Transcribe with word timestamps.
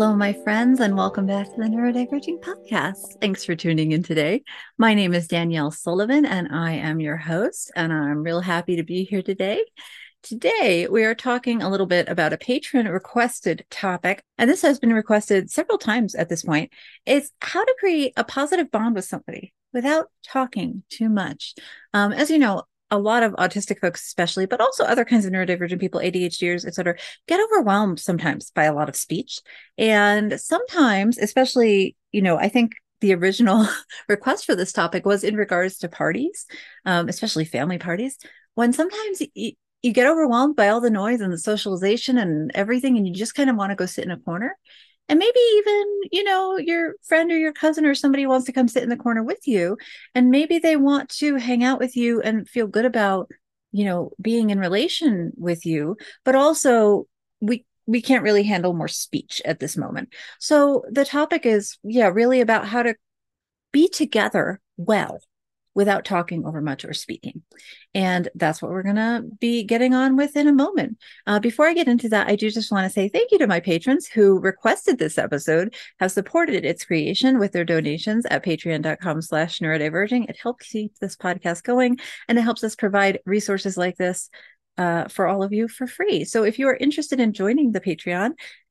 Hello, 0.00 0.16
my 0.16 0.32
friends, 0.32 0.80
and 0.80 0.96
welcome 0.96 1.26
back 1.26 1.44
to 1.44 1.56
the 1.58 1.64
Neurodiverging 1.64 2.40
Podcast. 2.40 3.20
Thanks 3.20 3.44
for 3.44 3.54
tuning 3.54 3.92
in 3.92 4.02
today. 4.02 4.42
My 4.78 4.94
name 4.94 5.12
is 5.12 5.28
Danielle 5.28 5.70
Sullivan, 5.70 6.24
and 6.24 6.48
I 6.50 6.72
am 6.72 7.00
your 7.00 7.18
host, 7.18 7.70
and 7.76 7.92
I'm 7.92 8.22
real 8.22 8.40
happy 8.40 8.76
to 8.76 8.82
be 8.82 9.04
here 9.04 9.20
today. 9.20 9.62
Today, 10.22 10.88
we 10.90 11.04
are 11.04 11.14
talking 11.14 11.60
a 11.60 11.68
little 11.68 11.84
bit 11.84 12.08
about 12.08 12.32
a 12.32 12.38
patron 12.38 12.88
requested 12.88 13.66
topic, 13.68 14.22
and 14.38 14.48
this 14.48 14.62
has 14.62 14.78
been 14.78 14.94
requested 14.94 15.50
several 15.50 15.76
times 15.76 16.14
at 16.14 16.30
this 16.30 16.44
point. 16.44 16.72
It's 17.04 17.30
how 17.42 17.62
to 17.62 17.76
create 17.78 18.14
a 18.16 18.24
positive 18.24 18.70
bond 18.70 18.94
with 18.94 19.04
somebody 19.04 19.52
without 19.74 20.06
talking 20.26 20.82
too 20.88 21.10
much. 21.10 21.54
Um, 21.92 22.12
as 22.12 22.30
you 22.30 22.38
know, 22.38 22.62
a 22.90 22.98
lot 22.98 23.22
of 23.22 23.32
autistic 23.34 23.80
folks, 23.80 24.04
especially, 24.06 24.46
but 24.46 24.60
also 24.60 24.84
other 24.84 25.04
kinds 25.04 25.24
of 25.24 25.32
neurodivergent 25.32 25.80
people, 25.80 26.00
ADHDers, 26.00 26.66
et 26.66 26.74
cetera, 26.74 26.96
get 27.28 27.40
overwhelmed 27.40 28.00
sometimes 28.00 28.50
by 28.50 28.64
a 28.64 28.74
lot 28.74 28.88
of 28.88 28.96
speech. 28.96 29.40
And 29.78 30.40
sometimes, 30.40 31.18
especially, 31.18 31.96
you 32.12 32.22
know, 32.22 32.36
I 32.36 32.48
think 32.48 32.72
the 33.00 33.14
original 33.14 33.66
request 34.08 34.44
for 34.44 34.54
this 34.54 34.72
topic 34.72 35.06
was 35.06 35.24
in 35.24 35.36
regards 35.36 35.78
to 35.78 35.88
parties, 35.88 36.46
um, 36.84 37.08
especially 37.08 37.44
family 37.44 37.78
parties, 37.78 38.18
when 38.54 38.72
sometimes 38.72 39.22
you, 39.34 39.52
you 39.82 39.92
get 39.92 40.08
overwhelmed 40.08 40.56
by 40.56 40.68
all 40.68 40.80
the 40.80 40.90
noise 40.90 41.20
and 41.20 41.32
the 41.32 41.38
socialization 41.38 42.18
and 42.18 42.50
everything, 42.54 42.96
and 42.96 43.06
you 43.06 43.14
just 43.14 43.34
kind 43.34 43.48
of 43.48 43.56
want 43.56 43.70
to 43.70 43.76
go 43.76 43.86
sit 43.86 44.04
in 44.04 44.10
a 44.10 44.18
corner 44.18 44.56
and 45.10 45.18
maybe 45.18 45.40
even 45.56 45.84
you 46.10 46.24
know 46.24 46.56
your 46.56 46.94
friend 47.02 47.30
or 47.30 47.36
your 47.36 47.52
cousin 47.52 47.84
or 47.84 47.94
somebody 47.94 48.24
wants 48.26 48.46
to 48.46 48.52
come 48.52 48.68
sit 48.68 48.82
in 48.82 48.88
the 48.88 48.96
corner 48.96 49.22
with 49.22 49.46
you 49.46 49.76
and 50.14 50.30
maybe 50.30 50.58
they 50.58 50.76
want 50.76 51.10
to 51.10 51.36
hang 51.36 51.62
out 51.62 51.78
with 51.78 51.96
you 51.96 52.22
and 52.22 52.48
feel 52.48 52.66
good 52.66 52.86
about 52.86 53.30
you 53.72 53.84
know 53.84 54.10
being 54.22 54.48
in 54.48 54.58
relation 54.58 55.32
with 55.36 55.66
you 55.66 55.96
but 56.24 56.34
also 56.34 57.06
we 57.40 57.66
we 57.90 58.00
can't 58.00 58.22
really 58.22 58.44
handle 58.44 58.72
more 58.72 58.86
speech 58.86 59.42
at 59.44 59.58
this 59.58 59.76
moment. 59.76 60.14
So 60.38 60.84
the 60.90 61.04
topic 61.04 61.44
is 61.44 61.76
yeah 61.82 62.08
really 62.08 62.40
about 62.40 62.68
how 62.68 62.84
to 62.84 62.94
be 63.72 63.88
together 63.88 64.60
well 64.76 65.20
without 65.74 66.04
talking 66.04 66.44
over 66.44 66.60
much 66.60 66.84
or 66.84 66.92
speaking. 66.92 67.42
And 67.94 68.28
that's 68.34 68.60
what 68.60 68.70
we're 68.70 68.82
going 68.82 68.96
to 68.96 69.24
be 69.40 69.62
getting 69.62 69.94
on 69.94 70.16
with 70.16 70.36
in 70.36 70.48
a 70.48 70.52
moment. 70.52 70.98
Uh, 71.26 71.38
before 71.38 71.66
I 71.66 71.74
get 71.74 71.88
into 71.88 72.08
that, 72.08 72.28
I 72.28 72.36
do 72.36 72.50
just 72.50 72.72
want 72.72 72.84
to 72.84 72.90
say 72.90 73.08
thank 73.08 73.30
you 73.30 73.38
to 73.38 73.46
my 73.46 73.60
patrons 73.60 74.06
who 74.06 74.40
requested 74.40 74.98
this 74.98 75.18
episode, 75.18 75.74
have 76.00 76.12
supported 76.12 76.64
its 76.64 76.84
creation 76.84 77.38
with 77.38 77.52
their 77.52 77.64
donations 77.64 78.26
at 78.26 78.44
patreon.com 78.44 79.22
slash 79.22 79.60
neurodiverging. 79.60 80.28
It 80.28 80.38
helps 80.40 80.68
keep 80.68 80.98
this 80.98 81.16
podcast 81.16 81.62
going 81.62 81.98
and 82.28 82.38
it 82.38 82.42
helps 82.42 82.64
us 82.64 82.74
provide 82.74 83.20
resources 83.24 83.76
like 83.76 83.96
this 83.96 84.28
uh, 84.80 85.08
for 85.08 85.26
all 85.26 85.42
of 85.42 85.52
you 85.52 85.68
for 85.68 85.86
free. 85.86 86.24
So 86.24 86.42
if 86.42 86.58
you 86.58 86.66
are 86.68 86.76
interested 86.76 87.20
in 87.20 87.34
joining 87.34 87.72
the 87.72 87.82
Patreon 87.82 88.30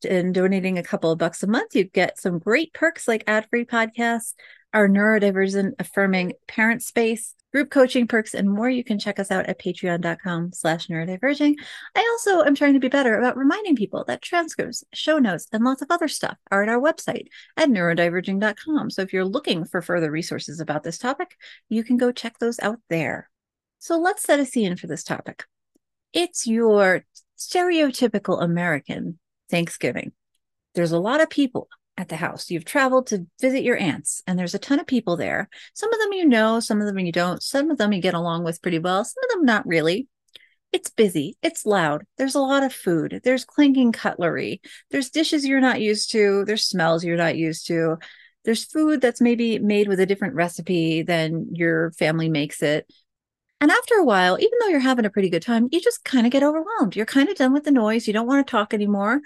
and 0.09 0.33
donating 0.33 0.79
a 0.79 0.83
couple 0.83 1.11
of 1.11 1.19
bucks 1.19 1.43
a 1.43 1.47
month, 1.47 1.75
you 1.75 1.83
get 1.83 2.19
some 2.19 2.39
great 2.39 2.73
perks 2.73 3.07
like 3.07 3.23
ad-free 3.27 3.65
podcasts, 3.65 4.33
our 4.73 4.87
neurodivergent 4.87 5.73
affirming 5.79 6.33
parent 6.47 6.83
space, 6.83 7.35
group 7.51 7.71
coaching 7.71 8.07
perks, 8.07 8.33
and 8.33 8.49
more. 8.49 8.69
You 8.69 8.83
can 8.83 8.99
check 8.99 9.19
us 9.19 9.31
out 9.31 9.47
at 9.47 9.59
patreon.com 9.59 10.51
slash 10.53 10.87
neurodiverging. 10.87 11.55
I 11.95 11.99
also 12.11 12.43
am 12.43 12.55
trying 12.55 12.73
to 12.73 12.79
be 12.79 12.87
better 12.87 13.17
about 13.17 13.37
reminding 13.37 13.75
people 13.75 14.03
that 14.07 14.21
transcripts, 14.21 14.83
show 14.93 15.17
notes, 15.17 15.47
and 15.51 15.63
lots 15.63 15.81
of 15.81 15.89
other 15.89 16.07
stuff 16.07 16.37
are 16.51 16.63
at 16.63 16.69
our 16.69 16.79
website 16.79 17.27
at 17.57 17.69
neurodiverging.com. 17.69 18.91
So 18.91 19.01
if 19.01 19.13
you're 19.13 19.25
looking 19.25 19.65
for 19.65 19.81
further 19.81 20.11
resources 20.11 20.59
about 20.59 20.83
this 20.83 20.97
topic, 20.97 21.35
you 21.69 21.83
can 21.83 21.97
go 21.97 22.11
check 22.11 22.37
those 22.39 22.59
out 22.59 22.79
there. 22.89 23.29
So 23.79 23.97
let's 23.97 24.23
set 24.23 24.39
a 24.39 24.45
scene 24.45 24.75
for 24.75 24.87
this 24.87 25.03
topic. 25.03 25.45
It's 26.13 26.45
your 26.45 27.05
stereotypical 27.37 28.43
American 28.43 29.19
Thanksgiving. 29.49 30.11
There's 30.75 30.91
a 30.91 30.99
lot 30.99 31.21
of 31.21 31.29
people 31.29 31.67
at 31.99 32.07
the 32.07 32.15
house. 32.15 32.49
You've 32.49 32.63
traveled 32.63 33.07
to 33.07 33.27
visit 33.41 33.61
your 33.61 33.77
aunts, 33.77 34.23
and 34.25 34.39
there's 34.39 34.55
a 34.55 34.59
ton 34.59 34.79
of 34.79 34.87
people 34.87 35.17
there. 35.17 35.49
Some 35.73 35.93
of 35.93 35.99
them 35.99 36.13
you 36.13 36.25
know, 36.25 36.61
some 36.61 36.79
of 36.79 36.87
them 36.87 36.97
you 36.97 37.11
don't. 37.11 37.43
Some 37.43 37.69
of 37.69 37.77
them 37.77 37.91
you 37.91 38.01
get 38.01 38.13
along 38.13 38.45
with 38.45 38.61
pretty 38.61 38.79
well, 38.79 39.03
some 39.03 39.21
of 39.25 39.29
them 39.31 39.45
not 39.45 39.67
really. 39.67 40.07
It's 40.71 40.89
busy, 40.89 41.35
it's 41.41 41.65
loud, 41.65 42.05
there's 42.17 42.35
a 42.35 42.39
lot 42.39 42.63
of 42.63 42.71
food, 42.71 43.19
there's 43.23 43.43
clinking 43.43 43.91
cutlery, 43.91 44.61
there's 44.91 45.09
dishes 45.09 45.45
you're 45.45 45.59
not 45.59 45.81
used 45.81 46.11
to, 46.11 46.45
there's 46.45 46.67
smells 46.67 47.03
you're 47.03 47.17
not 47.17 47.35
used 47.35 47.67
to. 47.67 47.97
There's 48.45 48.63
food 48.63 49.01
that's 49.01 49.19
maybe 49.19 49.59
made 49.59 49.89
with 49.89 49.99
a 49.99 50.05
different 50.05 50.35
recipe 50.35 51.01
than 51.01 51.53
your 51.53 51.91
family 51.93 52.29
makes 52.29 52.63
it. 52.63 52.89
And 53.59 53.71
after 53.71 53.95
a 53.95 54.05
while, 54.05 54.37
even 54.39 54.57
though 54.59 54.67
you're 54.67 54.79
having 54.79 55.05
a 55.05 55.09
pretty 55.09 55.29
good 55.29 55.41
time, 55.41 55.67
you 55.71 55.81
just 55.81 56.05
kind 56.05 56.25
of 56.25 56.31
get 56.31 56.43
overwhelmed. 56.43 56.95
You're 56.95 57.05
kind 57.05 57.27
of 57.27 57.35
done 57.35 57.51
with 57.51 57.65
the 57.65 57.71
noise. 57.71 58.07
You 58.07 58.13
don't 58.13 58.27
want 58.27 58.47
to 58.47 58.49
talk 58.49 58.73
anymore. 58.73 59.19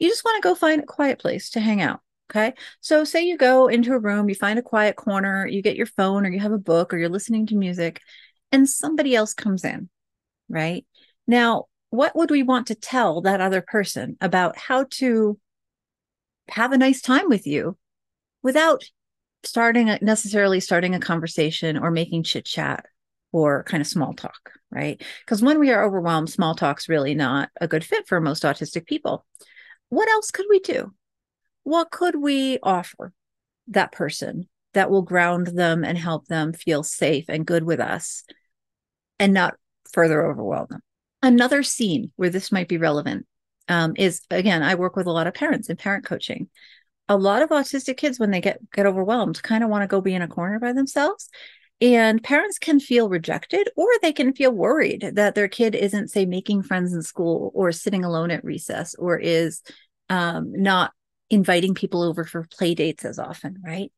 You 0.00 0.08
just 0.08 0.24
want 0.24 0.42
to 0.42 0.48
go 0.48 0.56
find 0.56 0.82
a 0.82 0.86
quiet 0.86 1.20
place 1.20 1.50
to 1.50 1.60
hang 1.60 1.80
out. 1.80 2.00
Okay. 2.30 2.54
So, 2.80 3.04
say 3.04 3.24
you 3.24 3.36
go 3.36 3.68
into 3.68 3.92
a 3.92 3.98
room, 3.98 4.28
you 4.28 4.34
find 4.34 4.58
a 4.58 4.62
quiet 4.62 4.96
corner, 4.96 5.46
you 5.46 5.62
get 5.62 5.76
your 5.76 5.86
phone 5.86 6.26
or 6.26 6.30
you 6.30 6.40
have 6.40 6.52
a 6.52 6.58
book 6.58 6.92
or 6.92 6.98
you're 6.98 7.08
listening 7.08 7.46
to 7.46 7.56
music, 7.56 8.00
and 8.50 8.68
somebody 8.68 9.14
else 9.14 9.32
comes 9.32 9.64
in, 9.64 9.88
right? 10.48 10.84
Now, 11.26 11.66
what 11.90 12.16
would 12.16 12.30
we 12.30 12.42
want 12.42 12.66
to 12.68 12.74
tell 12.74 13.20
that 13.22 13.40
other 13.40 13.60
person 13.60 14.16
about 14.20 14.56
how 14.58 14.86
to 14.92 15.38
have 16.48 16.72
a 16.72 16.78
nice 16.78 17.00
time 17.00 17.28
with 17.28 17.46
you 17.46 17.76
without 18.42 18.82
starting 19.44 19.96
necessarily 20.02 20.60
starting 20.60 20.94
a 20.94 21.00
conversation 21.00 21.76
or 21.76 21.90
making 21.90 22.22
chit 22.22 22.44
chat 22.44 22.86
or 23.32 23.64
kind 23.64 23.80
of 23.80 23.86
small 23.86 24.14
talk, 24.14 24.52
right? 24.70 25.02
Because 25.24 25.42
when 25.42 25.58
we 25.58 25.70
are 25.70 25.84
overwhelmed, 25.84 26.30
small 26.30 26.54
talk's 26.54 26.88
really 26.88 27.14
not 27.14 27.50
a 27.60 27.68
good 27.68 27.84
fit 27.84 28.06
for 28.08 28.20
most 28.20 28.42
autistic 28.42 28.86
people. 28.86 29.24
What 29.88 30.08
else 30.08 30.30
could 30.30 30.46
we 30.48 30.60
do? 30.60 30.92
What 31.66 31.90
could 31.90 32.14
we 32.14 32.60
offer 32.62 33.12
that 33.66 33.90
person 33.90 34.48
that 34.72 34.88
will 34.88 35.02
ground 35.02 35.48
them 35.48 35.82
and 35.82 35.98
help 35.98 36.28
them 36.28 36.52
feel 36.52 36.84
safe 36.84 37.24
and 37.28 37.44
good 37.44 37.64
with 37.64 37.80
us 37.80 38.22
and 39.18 39.34
not 39.34 39.56
further 39.92 40.24
overwhelm 40.24 40.68
them? 40.70 40.80
Another 41.24 41.64
scene 41.64 42.12
where 42.14 42.30
this 42.30 42.52
might 42.52 42.68
be 42.68 42.78
relevant 42.78 43.26
um, 43.66 43.94
is 43.96 44.22
again, 44.30 44.62
I 44.62 44.76
work 44.76 44.94
with 44.94 45.08
a 45.08 45.10
lot 45.10 45.26
of 45.26 45.34
parents 45.34 45.68
in 45.68 45.76
parent 45.76 46.06
coaching. 46.06 46.48
A 47.08 47.16
lot 47.16 47.42
of 47.42 47.48
autistic 47.48 47.96
kids, 47.96 48.20
when 48.20 48.30
they 48.30 48.40
get 48.40 48.60
get 48.70 48.86
overwhelmed, 48.86 49.42
kind 49.42 49.64
of 49.64 49.68
want 49.68 49.82
to 49.82 49.88
go 49.88 50.00
be 50.00 50.14
in 50.14 50.22
a 50.22 50.28
corner 50.28 50.60
by 50.60 50.72
themselves. 50.72 51.28
And 51.80 52.22
parents 52.22 52.60
can 52.60 52.78
feel 52.78 53.08
rejected 53.08 53.70
or 53.76 53.88
they 54.02 54.12
can 54.12 54.34
feel 54.34 54.52
worried 54.52 55.10
that 55.14 55.34
their 55.34 55.48
kid 55.48 55.74
isn't, 55.74 56.12
say, 56.12 56.26
making 56.26 56.62
friends 56.62 56.94
in 56.94 57.02
school 57.02 57.50
or 57.54 57.72
sitting 57.72 58.04
alone 58.04 58.30
at 58.30 58.44
recess 58.44 58.94
or 58.94 59.18
is 59.18 59.62
um, 60.08 60.52
not 60.52 60.92
inviting 61.30 61.74
people 61.74 62.02
over 62.02 62.24
for 62.24 62.46
play 62.50 62.74
dates 62.74 63.04
as 63.04 63.18
often, 63.18 63.58
right? 63.64 63.92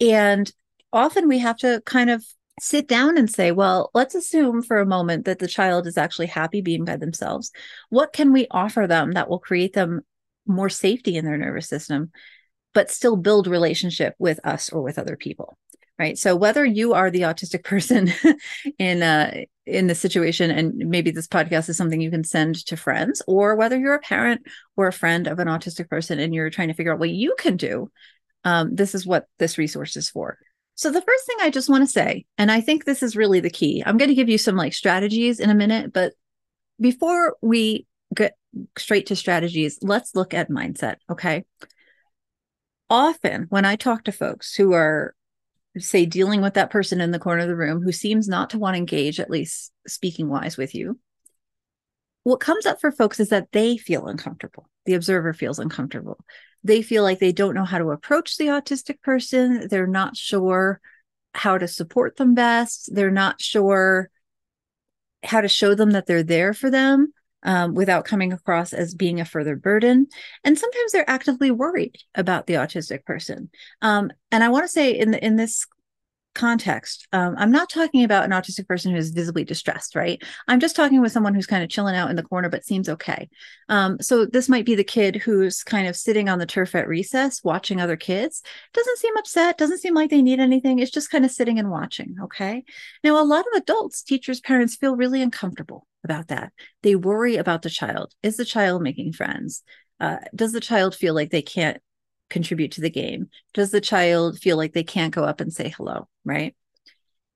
And 0.00 0.50
often 0.92 1.28
we 1.28 1.38
have 1.38 1.56
to 1.58 1.82
kind 1.84 2.10
of 2.10 2.24
sit 2.60 2.88
down 2.88 3.16
and 3.16 3.30
say, 3.30 3.52
well, 3.52 3.90
let's 3.94 4.14
assume 4.14 4.62
for 4.62 4.78
a 4.78 4.86
moment 4.86 5.24
that 5.24 5.38
the 5.38 5.48
child 5.48 5.86
is 5.86 5.96
actually 5.96 6.26
happy 6.26 6.60
being 6.60 6.84
by 6.84 6.96
themselves. 6.96 7.52
What 7.88 8.12
can 8.12 8.32
we 8.32 8.46
offer 8.50 8.86
them 8.86 9.12
that 9.12 9.28
will 9.28 9.38
create 9.38 9.74
them 9.74 10.02
more 10.48 10.70
safety 10.70 11.16
in 11.16 11.24
their 11.24 11.36
nervous 11.36 11.68
system, 11.68 12.10
but 12.74 12.90
still 12.90 13.16
build 13.16 13.46
relationship 13.46 14.14
with 14.18 14.40
us 14.44 14.70
or 14.70 14.82
with 14.82 14.98
other 14.98 15.16
people. 15.16 15.56
Right. 15.98 16.16
So 16.16 16.36
whether 16.36 16.64
you 16.64 16.94
are 16.94 17.10
the 17.10 17.22
autistic 17.22 17.64
person 17.64 18.12
in 18.78 19.02
uh 19.02 19.44
in 19.66 19.86
the 19.86 19.94
situation, 19.94 20.50
and 20.50 20.74
maybe 20.76 21.10
this 21.10 21.28
podcast 21.28 21.68
is 21.68 21.76
something 21.76 22.00
you 22.00 22.10
can 22.10 22.24
send 22.24 22.64
to 22.66 22.76
friends, 22.76 23.20
or 23.26 23.54
whether 23.54 23.78
you're 23.78 23.94
a 23.94 24.00
parent 24.00 24.42
or 24.76 24.86
a 24.86 24.92
friend 24.92 25.26
of 25.26 25.38
an 25.38 25.48
autistic 25.48 25.90
person 25.90 26.18
and 26.18 26.34
you're 26.34 26.50
trying 26.50 26.68
to 26.68 26.74
figure 26.74 26.92
out 26.92 26.98
what 26.98 27.10
you 27.10 27.34
can 27.38 27.56
do, 27.56 27.90
um, 28.44 28.74
this 28.74 28.94
is 28.94 29.06
what 29.06 29.26
this 29.38 29.58
resource 29.58 29.96
is 29.96 30.08
for. 30.08 30.38
So 30.74 30.90
the 30.90 31.02
first 31.02 31.26
thing 31.26 31.36
I 31.40 31.50
just 31.50 31.68
want 31.68 31.82
to 31.82 31.90
say, 31.90 32.24
and 32.38 32.52
I 32.52 32.60
think 32.60 32.84
this 32.84 33.02
is 33.02 33.16
really 33.16 33.40
the 33.40 33.50
key, 33.50 33.82
I'm 33.84 33.98
going 33.98 34.10
to 34.10 34.14
give 34.14 34.28
you 34.28 34.38
some 34.38 34.56
like 34.56 34.72
strategies 34.72 35.40
in 35.40 35.50
a 35.50 35.54
minute, 35.54 35.92
but 35.92 36.12
before 36.80 37.36
we 37.42 37.86
get 38.14 38.34
straight 38.76 39.06
to 39.06 39.16
strategies, 39.16 39.78
let's 39.82 40.14
look 40.14 40.34
at 40.34 40.50
mindset. 40.50 40.96
Okay. 41.10 41.44
Often 42.88 43.46
when 43.50 43.64
I 43.64 43.76
talk 43.76 44.04
to 44.04 44.12
folks 44.12 44.54
who 44.54 44.72
are, 44.72 45.14
say, 45.76 46.06
dealing 46.06 46.40
with 46.40 46.54
that 46.54 46.70
person 46.70 47.00
in 47.00 47.10
the 47.10 47.18
corner 47.18 47.42
of 47.42 47.48
the 47.48 47.56
room 47.56 47.82
who 47.82 47.92
seems 47.92 48.28
not 48.28 48.50
to 48.50 48.58
want 48.58 48.74
to 48.74 48.78
engage, 48.78 49.20
at 49.20 49.30
least 49.30 49.72
speaking 49.86 50.28
wise 50.28 50.56
with 50.56 50.74
you, 50.74 50.98
what 52.24 52.40
comes 52.40 52.66
up 52.66 52.80
for 52.80 52.90
folks 52.90 53.20
is 53.20 53.28
that 53.30 53.52
they 53.52 53.76
feel 53.76 54.06
uncomfortable. 54.06 54.68
The 54.86 54.94
observer 54.94 55.32
feels 55.32 55.58
uncomfortable. 55.58 56.18
They 56.64 56.82
feel 56.82 57.02
like 57.02 57.20
they 57.20 57.32
don't 57.32 57.54
know 57.54 57.64
how 57.64 57.78
to 57.78 57.90
approach 57.90 58.36
the 58.36 58.46
autistic 58.46 59.00
person. 59.02 59.68
They're 59.68 59.86
not 59.86 60.16
sure 60.16 60.80
how 61.34 61.58
to 61.58 61.68
support 61.68 62.16
them 62.16 62.34
best. 62.34 62.90
They're 62.92 63.10
not 63.10 63.40
sure 63.40 64.10
how 65.22 65.40
to 65.40 65.48
show 65.48 65.74
them 65.74 65.92
that 65.92 66.06
they're 66.06 66.22
there 66.22 66.54
for 66.54 66.70
them 66.70 67.12
um, 67.42 67.74
without 67.74 68.04
coming 68.04 68.32
across 68.32 68.72
as 68.72 68.94
being 68.94 69.20
a 69.20 69.24
further 69.24 69.56
burden. 69.56 70.06
And 70.44 70.58
sometimes 70.58 70.92
they're 70.92 71.08
actively 71.08 71.50
worried 71.50 71.96
about 72.14 72.46
the 72.46 72.54
autistic 72.54 73.04
person. 73.04 73.50
Um, 73.82 74.10
and 74.30 74.42
I 74.42 74.48
want 74.48 74.64
to 74.64 74.68
say 74.68 74.92
in 74.92 75.12
the, 75.12 75.24
in 75.24 75.36
this 75.36 75.66
context. 76.38 77.06
Um, 77.12 77.34
I'm 77.36 77.50
not 77.50 77.68
talking 77.68 78.04
about 78.04 78.24
an 78.24 78.30
autistic 78.30 78.66
person 78.66 78.94
who's 78.94 79.10
visibly 79.10 79.44
distressed, 79.44 79.94
right? 79.94 80.22
I'm 80.46 80.60
just 80.60 80.76
talking 80.76 81.00
with 81.00 81.12
someone 81.12 81.34
who's 81.34 81.46
kind 81.46 81.62
of 81.62 81.68
chilling 81.68 81.96
out 81.96 82.10
in 82.10 82.16
the 82.16 82.22
corner 82.22 82.48
but 82.48 82.64
seems 82.64 82.88
okay. 82.88 83.28
Um, 83.68 84.00
so 84.00 84.24
this 84.24 84.48
might 84.48 84.64
be 84.64 84.74
the 84.74 84.84
kid 84.84 85.16
who's 85.16 85.62
kind 85.62 85.88
of 85.88 85.96
sitting 85.96 86.28
on 86.28 86.38
the 86.38 86.46
turf 86.46 86.74
at 86.74 86.88
recess 86.88 87.42
watching 87.42 87.80
other 87.80 87.96
kids. 87.96 88.42
Doesn't 88.72 88.98
seem 88.98 89.16
upset, 89.16 89.58
doesn't 89.58 89.78
seem 89.78 89.94
like 89.94 90.10
they 90.10 90.22
need 90.22 90.40
anything. 90.40 90.78
It's 90.78 90.90
just 90.90 91.10
kind 91.10 91.24
of 91.24 91.30
sitting 91.30 91.58
and 91.58 91.70
watching, 91.70 92.16
okay? 92.22 92.64
Now, 93.02 93.20
a 93.20 93.24
lot 93.24 93.44
of 93.52 93.60
adults, 93.60 94.02
teachers, 94.02 94.40
parents 94.40 94.76
feel 94.76 94.96
really 94.96 95.20
uncomfortable 95.20 95.86
about 96.04 96.28
that. 96.28 96.52
They 96.82 96.94
worry 96.94 97.36
about 97.36 97.62
the 97.62 97.70
child. 97.70 98.14
Is 98.22 98.36
the 98.36 98.44
child 98.44 98.82
making 98.82 99.12
friends? 99.12 99.62
Uh, 100.00 100.18
does 100.34 100.52
the 100.52 100.60
child 100.60 100.94
feel 100.94 101.14
like 101.14 101.30
they 101.30 101.42
can't 101.42 101.82
contribute 102.30 102.72
to 102.72 102.80
the 102.80 102.90
game? 102.90 103.28
Does 103.54 103.70
the 103.70 103.80
child 103.80 104.38
feel 104.38 104.56
like 104.56 104.72
they 104.72 104.84
can't 104.84 105.14
go 105.14 105.24
up 105.24 105.40
and 105.40 105.52
say 105.52 105.68
hello? 105.76 106.08
Right. 106.24 106.54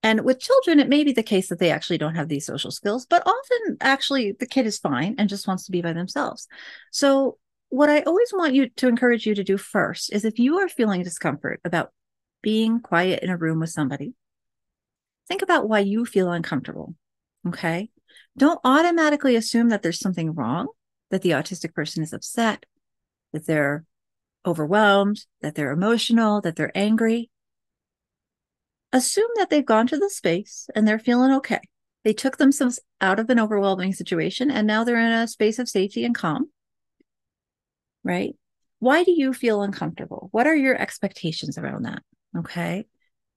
And 0.02 0.24
with 0.24 0.40
children, 0.40 0.80
it 0.80 0.88
may 0.88 1.04
be 1.04 1.12
the 1.12 1.22
case 1.22 1.48
that 1.48 1.60
they 1.60 1.70
actually 1.70 1.98
don't 1.98 2.16
have 2.16 2.28
these 2.28 2.46
social 2.46 2.72
skills, 2.72 3.06
but 3.06 3.22
often 3.24 3.76
actually 3.80 4.32
the 4.32 4.46
kid 4.46 4.66
is 4.66 4.78
fine 4.78 5.14
and 5.16 5.28
just 5.28 5.46
wants 5.46 5.66
to 5.66 5.72
be 5.72 5.80
by 5.80 5.92
themselves. 5.92 6.48
So, 6.90 7.38
what 7.68 7.88
I 7.88 8.00
always 8.02 8.32
want 8.34 8.54
you 8.54 8.68
to 8.68 8.88
encourage 8.88 9.26
you 9.26 9.34
to 9.34 9.44
do 9.44 9.56
first 9.56 10.12
is 10.12 10.24
if 10.24 10.38
you 10.38 10.58
are 10.58 10.68
feeling 10.68 11.02
discomfort 11.02 11.60
about 11.64 11.90
being 12.42 12.80
quiet 12.80 13.22
in 13.22 13.30
a 13.30 13.36
room 13.36 13.60
with 13.60 13.70
somebody, 13.70 14.12
think 15.26 15.40
about 15.40 15.68
why 15.68 15.78
you 15.78 16.04
feel 16.04 16.30
uncomfortable. 16.30 16.94
Okay. 17.48 17.90
Don't 18.36 18.60
automatically 18.64 19.36
assume 19.36 19.70
that 19.70 19.82
there's 19.82 20.00
something 20.00 20.34
wrong, 20.34 20.68
that 21.10 21.22
the 21.22 21.30
autistic 21.30 21.74
person 21.74 22.02
is 22.02 22.12
upset, 22.12 22.66
that 23.32 23.46
they're 23.46 23.84
overwhelmed, 24.46 25.24
that 25.40 25.54
they're 25.54 25.70
emotional, 25.70 26.40
that 26.40 26.56
they're 26.56 26.76
angry. 26.76 27.30
Assume 28.92 29.30
that 29.36 29.50
they've 29.50 29.64
gone 29.64 29.86
to 29.86 29.96
the 29.96 30.10
space 30.10 30.68
and 30.74 30.86
they're 30.86 30.98
feeling 30.98 31.32
okay. 31.32 31.60
They 32.04 32.12
took 32.12 32.36
themselves 32.36 32.80
out 33.00 33.20
of 33.20 33.30
an 33.30 33.38
overwhelming 33.38 33.92
situation 33.92 34.50
and 34.50 34.66
now 34.66 34.84
they're 34.84 34.98
in 34.98 35.12
a 35.12 35.28
space 35.28 35.58
of 35.58 35.68
safety 35.68 36.04
and 36.04 36.14
calm. 36.14 36.50
Right? 38.04 38.34
Why 38.80 39.04
do 39.04 39.12
you 39.12 39.32
feel 39.32 39.62
uncomfortable? 39.62 40.28
What 40.32 40.46
are 40.46 40.56
your 40.56 40.76
expectations 40.76 41.56
around 41.56 41.84
that? 41.84 42.02
Okay. 42.36 42.86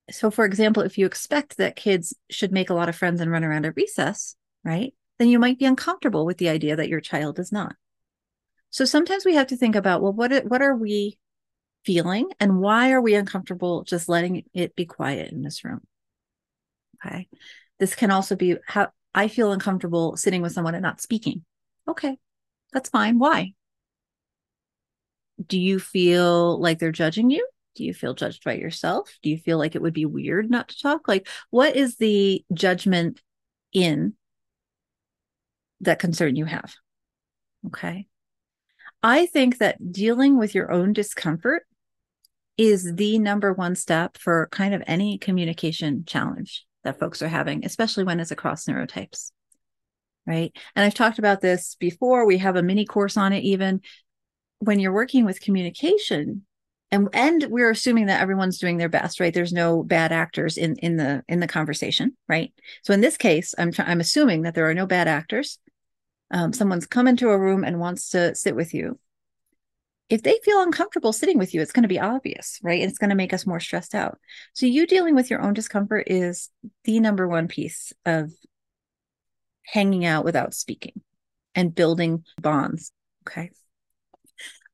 So, 0.09 0.31
for 0.31 0.45
example, 0.45 0.83
if 0.83 0.97
you 0.97 1.05
expect 1.05 1.57
that 1.57 1.75
kids 1.75 2.15
should 2.29 2.51
make 2.51 2.69
a 2.69 2.73
lot 2.73 2.89
of 2.89 2.95
friends 2.95 3.21
and 3.21 3.31
run 3.31 3.43
around 3.43 3.65
at 3.65 3.75
recess, 3.75 4.35
right? 4.63 4.93
Then 5.19 5.29
you 5.29 5.39
might 5.39 5.59
be 5.59 5.65
uncomfortable 5.65 6.25
with 6.25 6.37
the 6.37 6.49
idea 6.49 6.75
that 6.75 6.89
your 6.89 6.99
child 6.99 7.39
is 7.39 7.51
not. 7.51 7.75
So 8.75 8.83
sometimes 8.83 9.23
we 9.23 9.35
have 9.35 9.47
to 9.47 9.55
think 9.55 9.73
about, 9.73 10.01
well, 10.01 10.11
what 10.11 10.47
what 10.47 10.61
are 10.61 10.75
we 10.75 11.17
feeling 11.85 12.27
and 12.41 12.59
why 12.59 12.91
are 12.91 12.99
we 12.99 13.15
uncomfortable 13.15 13.85
just 13.85 14.09
letting 14.09 14.43
it 14.53 14.75
be 14.75 14.85
quiet 14.85 15.31
in 15.31 15.43
this 15.43 15.63
room? 15.63 15.79
Okay. 16.95 17.29
This 17.79 17.95
can 17.95 18.11
also 18.11 18.35
be 18.35 18.57
how 18.67 18.89
I 19.13 19.29
feel 19.29 19.53
uncomfortable 19.53 20.17
sitting 20.17 20.41
with 20.41 20.51
someone 20.51 20.75
and 20.75 20.81
not 20.81 20.99
speaking. 20.99 21.45
Okay. 21.87 22.17
That's 22.73 22.89
fine. 22.89 23.17
Why? 23.17 23.53
Do 25.47 25.57
you 25.57 25.79
feel 25.79 26.59
like 26.59 26.79
they're 26.79 26.91
judging 26.91 27.29
you? 27.29 27.47
Do 27.75 27.85
you 27.85 27.93
feel 27.93 28.13
judged 28.13 28.43
by 28.43 28.55
yourself? 28.55 29.17
Do 29.23 29.29
you 29.29 29.37
feel 29.37 29.57
like 29.57 29.75
it 29.75 29.81
would 29.81 29.93
be 29.93 30.05
weird 30.05 30.49
not 30.49 30.67
to 30.67 30.81
talk? 30.81 31.07
Like, 31.07 31.29
what 31.49 31.77
is 31.77 31.95
the 31.95 32.43
judgment 32.53 33.21
in 33.71 34.15
that 35.79 35.99
concern 35.99 36.35
you 36.35 36.43
have? 36.43 36.75
Okay. 37.67 38.09
I 39.05 39.27
think 39.27 39.59
that 39.59 39.91
dealing 39.91 40.35
with 40.35 40.55
your 40.55 40.71
own 40.71 40.91
discomfort 40.91 41.67
is 42.57 42.95
the 42.95 43.19
number 43.19 43.53
one 43.53 43.75
step 43.75 44.17
for 44.17 44.49
kind 44.51 44.73
of 44.73 44.81
any 44.87 45.19
communication 45.19 46.05
challenge 46.07 46.65
that 46.83 46.99
folks 46.99 47.21
are 47.21 47.27
having, 47.27 47.63
especially 47.63 48.03
when 48.03 48.19
it's 48.19 48.31
across 48.31 48.65
neurotypes. 48.65 49.31
Right. 50.25 50.57
And 50.75 50.83
I've 50.83 50.95
talked 50.95 51.19
about 51.19 51.39
this 51.39 51.75
before. 51.79 52.25
We 52.25 52.39
have 52.39 52.55
a 52.55 52.63
mini 52.63 52.83
course 52.83 53.15
on 53.15 53.31
it, 53.31 53.43
even 53.43 53.81
when 54.57 54.79
you're 54.79 54.91
working 54.91 55.23
with 55.23 55.39
communication. 55.39 56.43
And, 56.89 57.07
and 57.13 57.45
we're 57.51 57.69
assuming 57.69 58.07
that 58.07 58.21
everyone's 58.21 58.57
doing 58.57 58.77
their 58.77 58.89
best, 58.89 59.19
right? 59.19 59.31
There's 59.31 59.53
no 59.53 59.83
bad 59.83 60.13
actors 60.13 60.57
in, 60.57 60.77
in 60.77 60.97
the 60.97 61.23
in 61.27 61.41
the 61.41 61.47
conversation, 61.47 62.17
right? 62.27 62.51
So 62.81 62.91
in 62.91 63.01
this 63.01 63.17
case, 63.17 63.53
I'm 63.55 63.71
tr- 63.71 63.83
I'm 63.83 63.99
assuming 63.99 64.43
that 64.43 64.55
there 64.55 64.67
are 64.67 64.73
no 64.73 64.87
bad 64.87 65.07
actors 65.07 65.59
um, 66.31 66.53
someone's 66.53 66.87
come 66.87 67.07
into 67.07 67.29
a 67.29 67.37
room 67.37 67.63
and 67.63 67.79
wants 67.79 68.09
to 68.09 68.35
sit 68.35 68.55
with 68.55 68.73
you, 68.73 68.99
if 70.09 70.21
they 70.21 70.39
feel 70.43 70.61
uncomfortable 70.61 71.13
sitting 71.13 71.37
with 71.37 71.53
you, 71.53 71.61
it's 71.61 71.71
going 71.71 71.83
to 71.83 71.89
be 71.89 71.99
obvious, 71.99 72.59
right? 72.61 72.81
It's 72.81 72.99
going 72.99 73.09
to 73.09 73.15
make 73.15 73.33
us 73.33 73.47
more 73.47 73.59
stressed 73.59 73.95
out. 73.95 74.19
So, 74.53 74.65
you 74.65 74.85
dealing 74.85 75.15
with 75.15 75.29
your 75.29 75.41
own 75.41 75.53
discomfort 75.53 76.05
is 76.07 76.51
the 76.83 76.99
number 76.99 77.27
one 77.27 77.47
piece 77.47 77.91
of 78.05 78.31
hanging 79.65 80.05
out 80.05 80.23
without 80.23 80.53
speaking 80.53 81.01
and 81.55 81.73
building 81.73 82.23
bonds. 82.39 82.91
Okay. 83.27 83.49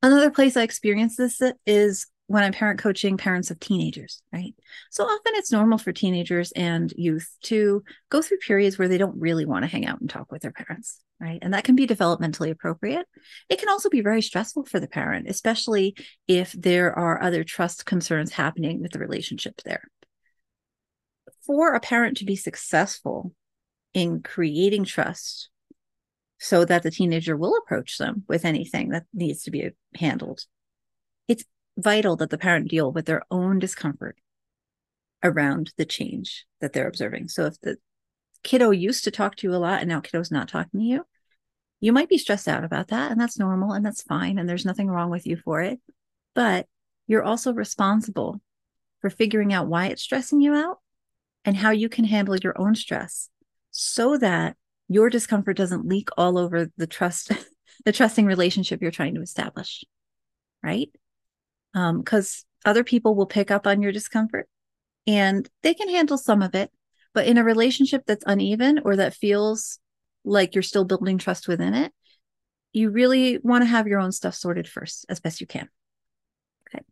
Another 0.03 0.31
place 0.31 0.57
I 0.57 0.63
experience 0.63 1.15
this 1.15 1.41
is 1.65 2.07
when 2.27 2.43
I'm 2.43 2.53
parent 2.53 2.79
coaching 2.79 3.17
parents 3.17 3.51
of 3.51 3.59
teenagers, 3.59 4.23
right? 4.33 4.55
So 4.89 5.03
often 5.03 5.33
it's 5.35 5.51
normal 5.51 5.77
for 5.77 5.91
teenagers 5.91 6.51
and 6.53 6.91
youth 6.95 7.29
to 7.43 7.83
go 8.09 8.21
through 8.21 8.37
periods 8.37 8.79
where 8.79 8.87
they 8.87 8.97
don't 8.97 9.19
really 9.19 9.45
want 9.45 9.63
to 9.63 9.71
hang 9.71 9.85
out 9.85 10.01
and 10.01 10.09
talk 10.09 10.31
with 10.31 10.41
their 10.41 10.51
parents, 10.51 10.99
right? 11.21 11.39
And 11.41 11.53
that 11.53 11.63
can 11.63 11.75
be 11.75 11.87
developmentally 11.87 12.49
appropriate. 12.49 13.05
It 13.49 13.59
can 13.59 13.69
also 13.69 13.89
be 13.89 14.01
very 14.01 14.21
stressful 14.21 14.65
for 14.65 14.79
the 14.79 14.87
parent, 14.87 15.29
especially 15.29 15.95
if 16.27 16.51
there 16.53 16.97
are 16.97 17.21
other 17.21 17.43
trust 17.43 17.85
concerns 17.85 18.31
happening 18.33 18.81
with 18.81 18.91
the 18.91 18.99
relationship 18.99 19.61
there. 19.63 19.83
For 21.45 21.73
a 21.73 21.79
parent 21.79 22.17
to 22.17 22.25
be 22.25 22.35
successful 22.35 23.33
in 23.93 24.21
creating 24.21 24.85
trust 24.85 25.49
so 26.39 26.65
that 26.65 26.81
the 26.81 26.91
teenager 26.91 27.37
will 27.37 27.55
approach 27.57 27.97
them 27.97 28.23
with 28.27 28.45
anything 28.45 28.89
that 28.89 29.05
needs 29.13 29.43
to 29.43 29.51
be 29.51 29.69
handled 29.95 30.45
it's 31.31 31.45
vital 31.77 32.17
that 32.17 32.29
the 32.29 32.37
parent 32.37 32.69
deal 32.69 32.91
with 32.91 33.05
their 33.05 33.23
own 33.31 33.57
discomfort 33.57 34.17
around 35.23 35.71
the 35.77 35.85
change 35.85 36.45
that 36.59 36.73
they're 36.73 36.87
observing. 36.87 37.29
So 37.29 37.45
if 37.45 37.59
the 37.61 37.77
kiddo 38.43 38.71
used 38.71 39.03
to 39.03 39.11
talk 39.11 39.35
to 39.37 39.47
you 39.47 39.55
a 39.55 39.57
lot 39.57 39.79
and 39.79 39.89
now 39.89 39.99
kiddo's 39.99 40.31
not 40.31 40.47
talking 40.47 40.79
to 40.79 40.85
you, 40.85 41.05
you 41.79 41.93
might 41.93 42.09
be 42.09 42.17
stressed 42.17 42.47
out 42.47 42.63
about 42.63 42.89
that. 42.89 43.11
And 43.11 43.19
that's 43.19 43.39
normal 43.39 43.73
and 43.73 43.85
that's 43.85 44.01
fine. 44.01 44.37
And 44.37 44.47
there's 44.47 44.65
nothing 44.65 44.87
wrong 44.87 45.09
with 45.09 45.25
you 45.25 45.37
for 45.37 45.61
it. 45.61 45.79
But 46.33 46.67
you're 47.07 47.23
also 47.23 47.53
responsible 47.53 48.41
for 49.01 49.09
figuring 49.09 49.53
out 49.53 49.67
why 49.67 49.87
it's 49.87 50.03
stressing 50.03 50.41
you 50.41 50.53
out 50.53 50.79
and 51.43 51.57
how 51.57 51.71
you 51.71 51.89
can 51.89 52.05
handle 52.05 52.37
your 52.37 52.59
own 52.59 52.75
stress 52.75 53.29
so 53.71 54.17
that 54.17 54.55
your 54.87 55.09
discomfort 55.09 55.57
doesn't 55.57 55.87
leak 55.87 56.09
all 56.17 56.37
over 56.37 56.69
the 56.77 56.87
trust, 56.87 57.31
the 57.85 57.91
trusting 57.91 58.25
relationship 58.25 58.81
you're 58.81 58.91
trying 58.91 59.15
to 59.15 59.21
establish. 59.21 59.83
Right 60.63 60.89
because 61.73 62.45
um, 62.65 62.69
other 62.69 62.83
people 62.83 63.15
will 63.15 63.25
pick 63.25 63.51
up 63.51 63.65
on 63.65 63.81
your 63.81 63.91
discomfort 63.91 64.47
and 65.07 65.49
they 65.63 65.73
can 65.73 65.89
handle 65.89 66.17
some 66.17 66.41
of 66.41 66.55
it. 66.55 66.71
But 67.13 67.27
in 67.27 67.37
a 67.37 67.43
relationship 67.43 68.03
that's 68.05 68.23
uneven 68.25 68.79
or 68.85 68.95
that 68.95 69.13
feels 69.13 69.79
like 70.23 70.55
you're 70.55 70.61
still 70.61 70.85
building 70.85 71.17
trust 71.17 71.47
within 71.47 71.73
it, 71.73 71.91
you 72.73 72.89
really 72.89 73.37
want 73.39 73.63
to 73.63 73.67
have 73.67 73.87
your 73.87 73.99
own 73.99 74.11
stuff 74.11 74.35
sorted 74.35 74.67
first 74.67 75.05
as 75.09 75.19
best 75.19 75.41
you 75.41 75.47
can. 75.47 75.67
Okay. 76.69 76.83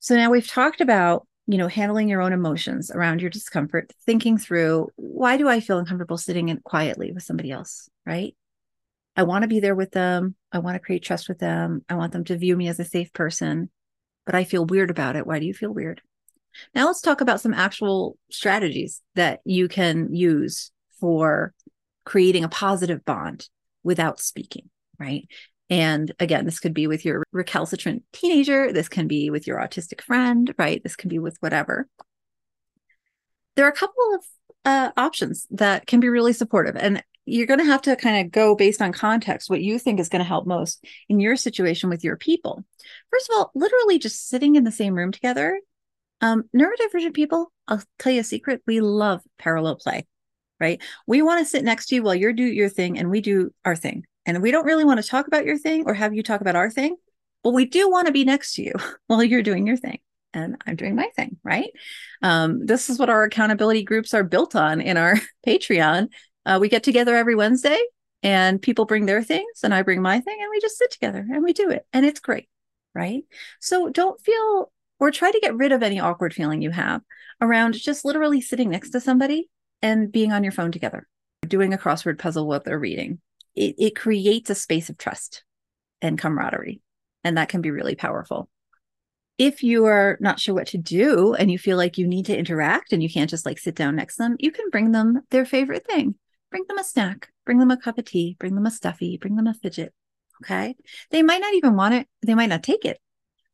So 0.00 0.16
now 0.16 0.30
we've 0.30 0.46
talked 0.46 0.80
about, 0.80 1.26
you 1.46 1.58
know, 1.58 1.68
handling 1.68 2.08
your 2.08 2.20
own 2.20 2.32
emotions 2.32 2.90
around 2.90 3.20
your 3.20 3.30
discomfort, 3.30 3.92
thinking 4.06 4.38
through 4.38 4.88
why 4.96 5.36
do 5.36 5.48
I 5.48 5.60
feel 5.60 5.78
uncomfortable 5.78 6.18
sitting 6.18 6.48
in 6.48 6.60
quietly 6.60 7.12
with 7.12 7.22
somebody 7.22 7.52
else, 7.52 7.88
right? 8.04 8.34
I 9.16 9.22
want 9.24 9.42
to 9.42 9.48
be 9.48 9.60
there 9.60 9.74
with 9.74 9.90
them. 9.92 10.36
I 10.52 10.58
want 10.58 10.76
to 10.76 10.80
create 10.80 11.02
trust 11.02 11.28
with 11.28 11.38
them. 11.38 11.84
I 11.88 11.94
want 11.94 12.12
them 12.12 12.24
to 12.24 12.38
view 12.38 12.56
me 12.56 12.68
as 12.68 12.78
a 12.78 12.84
safe 12.84 13.12
person, 13.12 13.70
but 14.26 14.34
I 14.34 14.44
feel 14.44 14.64
weird 14.64 14.90
about 14.90 15.16
it. 15.16 15.26
Why 15.26 15.38
do 15.38 15.46
you 15.46 15.54
feel 15.54 15.72
weird? 15.72 16.02
Now 16.74 16.86
let's 16.86 17.00
talk 17.00 17.20
about 17.20 17.40
some 17.40 17.54
actual 17.54 18.16
strategies 18.30 19.02
that 19.14 19.40
you 19.44 19.68
can 19.68 20.14
use 20.14 20.70
for 21.00 21.54
creating 22.04 22.44
a 22.44 22.48
positive 22.48 23.04
bond 23.04 23.48
without 23.82 24.20
speaking, 24.20 24.70
right? 24.98 25.28
And 25.70 26.12
again, 26.18 26.44
this 26.44 26.60
could 26.60 26.74
be 26.74 26.86
with 26.86 27.04
your 27.04 27.24
recalcitrant 27.32 28.02
teenager. 28.12 28.72
This 28.72 28.88
can 28.88 29.06
be 29.06 29.30
with 29.30 29.46
your 29.46 29.58
autistic 29.58 30.00
friend, 30.00 30.54
right? 30.58 30.82
This 30.82 30.96
can 30.96 31.08
be 31.08 31.18
with 31.18 31.36
whatever. 31.40 31.88
There 33.54 33.66
are 33.66 33.70
a 33.70 33.76
couple 33.76 34.14
of 34.14 34.24
uh, 34.64 34.90
options 34.96 35.46
that 35.50 35.86
can 35.86 36.00
be 36.00 36.08
really 36.08 36.32
supportive. 36.32 36.76
And 36.76 37.02
you're 37.26 37.46
going 37.46 37.60
to 37.60 37.66
have 37.66 37.82
to 37.82 37.96
kind 37.96 38.24
of 38.24 38.32
go 38.32 38.54
based 38.54 38.80
on 38.80 38.92
context, 38.92 39.50
what 39.50 39.60
you 39.60 39.78
think 39.78 40.00
is 40.00 40.08
going 40.08 40.20
to 40.20 40.28
help 40.28 40.46
most 40.46 40.82
in 41.10 41.20
your 41.20 41.36
situation 41.36 41.90
with 41.90 42.02
your 42.02 42.16
people. 42.16 42.64
First 43.10 43.28
of 43.28 43.36
all, 43.36 43.50
literally 43.54 43.98
just 43.98 44.28
sitting 44.28 44.56
in 44.56 44.64
the 44.64 44.72
same 44.72 44.94
room 44.94 45.12
together. 45.12 45.60
Um, 46.20 46.44
neurodivergent 46.54 47.14
people, 47.14 47.52
I'll 47.66 47.82
tell 47.98 48.12
you 48.12 48.20
a 48.20 48.24
secret, 48.24 48.62
we 48.66 48.80
love 48.80 49.22
parallel 49.38 49.76
play 49.76 50.06
right? 50.60 50.82
We 51.06 51.22
want 51.22 51.40
to 51.40 51.50
sit 51.50 51.64
next 51.64 51.86
to 51.86 51.94
you 51.94 52.02
while 52.02 52.14
you're 52.14 52.32
do 52.32 52.44
your 52.44 52.68
thing 52.68 52.98
and 52.98 53.10
we 53.10 53.20
do 53.20 53.52
our 53.64 53.76
thing. 53.76 54.04
And 54.26 54.42
we 54.42 54.50
don't 54.50 54.66
really 54.66 54.84
want 54.84 55.02
to 55.02 55.08
talk 55.08 55.26
about 55.26 55.44
your 55.44 55.58
thing 55.58 55.84
or 55.86 55.94
have 55.94 56.14
you 56.14 56.22
talk 56.22 56.40
about 56.40 56.56
our 56.56 56.70
thing, 56.70 56.96
but 57.42 57.52
we 57.52 57.64
do 57.64 57.90
want 57.90 58.06
to 58.06 58.12
be 58.12 58.24
next 58.24 58.54
to 58.54 58.62
you 58.62 58.72
while 59.06 59.22
you're 59.22 59.42
doing 59.42 59.66
your 59.66 59.76
thing. 59.76 59.98
And 60.34 60.56
I'm 60.66 60.76
doing 60.76 60.94
my 60.94 61.08
thing, 61.16 61.38
right? 61.42 61.70
Um, 62.22 62.66
this 62.66 62.90
is 62.90 62.98
what 62.98 63.08
our 63.08 63.24
accountability 63.24 63.82
groups 63.82 64.12
are 64.12 64.24
built 64.24 64.54
on 64.54 64.80
in 64.80 64.96
our 64.96 65.14
Patreon. 65.46 66.08
Uh, 66.44 66.58
we 66.60 66.68
get 66.68 66.82
together 66.82 67.16
every 67.16 67.34
Wednesday 67.34 67.78
and 68.22 68.60
people 68.60 68.84
bring 68.84 69.06
their 69.06 69.22
things 69.22 69.60
and 69.62 69.72
I 69.72 69.82
bring 69.82 70.02
my 70.02 70.20
thing 70.20 70.38
and 70.40 70.50
we 70.50 70.60
just 70.60 70.76
sit 70.76 70.90
together 70.90 71.26
and 71.30 71.42
we 71.42 71.52
do 71.52 71.70
it. 71.70 71.86
And 71.92 72.04
it's 72.04 72.20
great, 72.20 72.48
right? 72.94 73.22
So 73.60 73.88
don't 73.88 74.20
feel 74.20 74.70
or 75.00 75.10
try 75.10 75.30
to 75.30 75.40
get 75.40 75.56
rid 75.56 75.72
of 75.72 75.82
any 75.82 76.00
awkward 76.00 76.34
feeling 76.34 76.62
you 76.62 76.70
have 76.70 77.02
around 77.40 77.74
just 77.74 78.04
literally 78.04 78.40
sitting 78.40 78.70
next 78.70 78.90
to 78.90 79.00
somebody 79.00 79.48
and 79.82 80.10
being 80.10 80.32
on 80.32 80.42
your 80.42 80.52
phone 80.52 80.72
together, 80.72 81.06
doing 81.46 81.72
a 81.72 81.78
crossword 81.78 82.18
puzzle 82.18 82.46
while 82.46 82.60
they're 82.64 82.78
reading. 82.78 83.20
It, 83.54 83.76
it 83.78 83.96
creates 83.96 84.50
a 84.50 84.54
space 84.54 84.88
of 84.88 84.98
trust 84.98 85.44
and 86.00 86.18
camaraderie, 86.18 86.80
and 87.24 87.36
that 87.36 87.48
can 87.48 87.60
be 87.60 87.70
really 87.70 87.94
powerful. 87.94 88.48
If 89.36 89.62
you 89.62 89.84
are 89.86 90.18
not 90.20 90.40
sure 90.40 90.54
what 90.54 90.66
to 90.68 90.78
do 90.78 91.34
and 91.34 91.50
you 91.50 91.58
feel 91.58 91.76
like 91.76 91.96
you 91.96 92.08
need 92.08 92.26
to 92.26 92.36
interact 92.36 92.92
and 92.92 93.00
you 93.00 93.08
can't 93.08 93.30
just 93.30 93.46
like 93.46 93.58
sit 93.58 93.76
down 93.76 93.94
next 93.94 94.16
to 94.16 94.24
them, 94.24 94.36
you 94.40 94.50
can 94.50 94.68
bring 94.70 94.90
them 94.90 95.22
their 95.30 95.44
favorite 95.44 95.86
thing. 95.86 96.16
Bring 96.50 96.64
them 96.66 96.78
a 96.78 96.84
snack, 96.84 97.28
bring 97.44 97.58
them 97.58 97.70
a 97.70 97.76
cup 97.76 97.98
of 97.98 98.06
tea, 98.06 98.36
bring 98.40 98.54
them 98.54 98.66
a 98.66 98.70
stuffy, 98.70 99.16
bring 99.16 99.36
them 99.36 99.46
a 99.46 99.54
fidget. 99.54 99.92
Okay. 100.42 100.74
They 101.10 101.22
might 101.22 101.40
not 101.40 101.54
even 101.54 101.76
want 101.76 101.94
it, 101.94 102.08
they 102.22 102.34
might 102.34 102.48
not 102.48 102.62
take 102.62 102.84
it, 102.84 102.98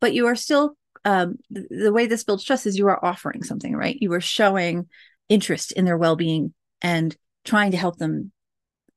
but 0.00 0.14
you 0.14 0.26
are 0.26 0.36
still 0.36 0.76
um, 1.04 1.38
the, 1.50 1.92
way 1.92 2.06
this 2.06 2.24
builds 2.24 2.44
trust 2.44 2.66
is 2.66 2.78
you 2.78 2.88
are 2.88 3.04
offering 3.04 3.42
something, 3.42 3.74
right? 3.74 3.96
You 4.00 4.12
are 4.12 4.20
showing 4.20 4.88
interest 5.28 5.72
in 5.72 5.84
their 5.84 5.98
well-being 5.98 6.54
and 6.82 7.16
trying 7.44 7.72
to 7.72 7.76
help 7.76 7.98
them 7.98 8.32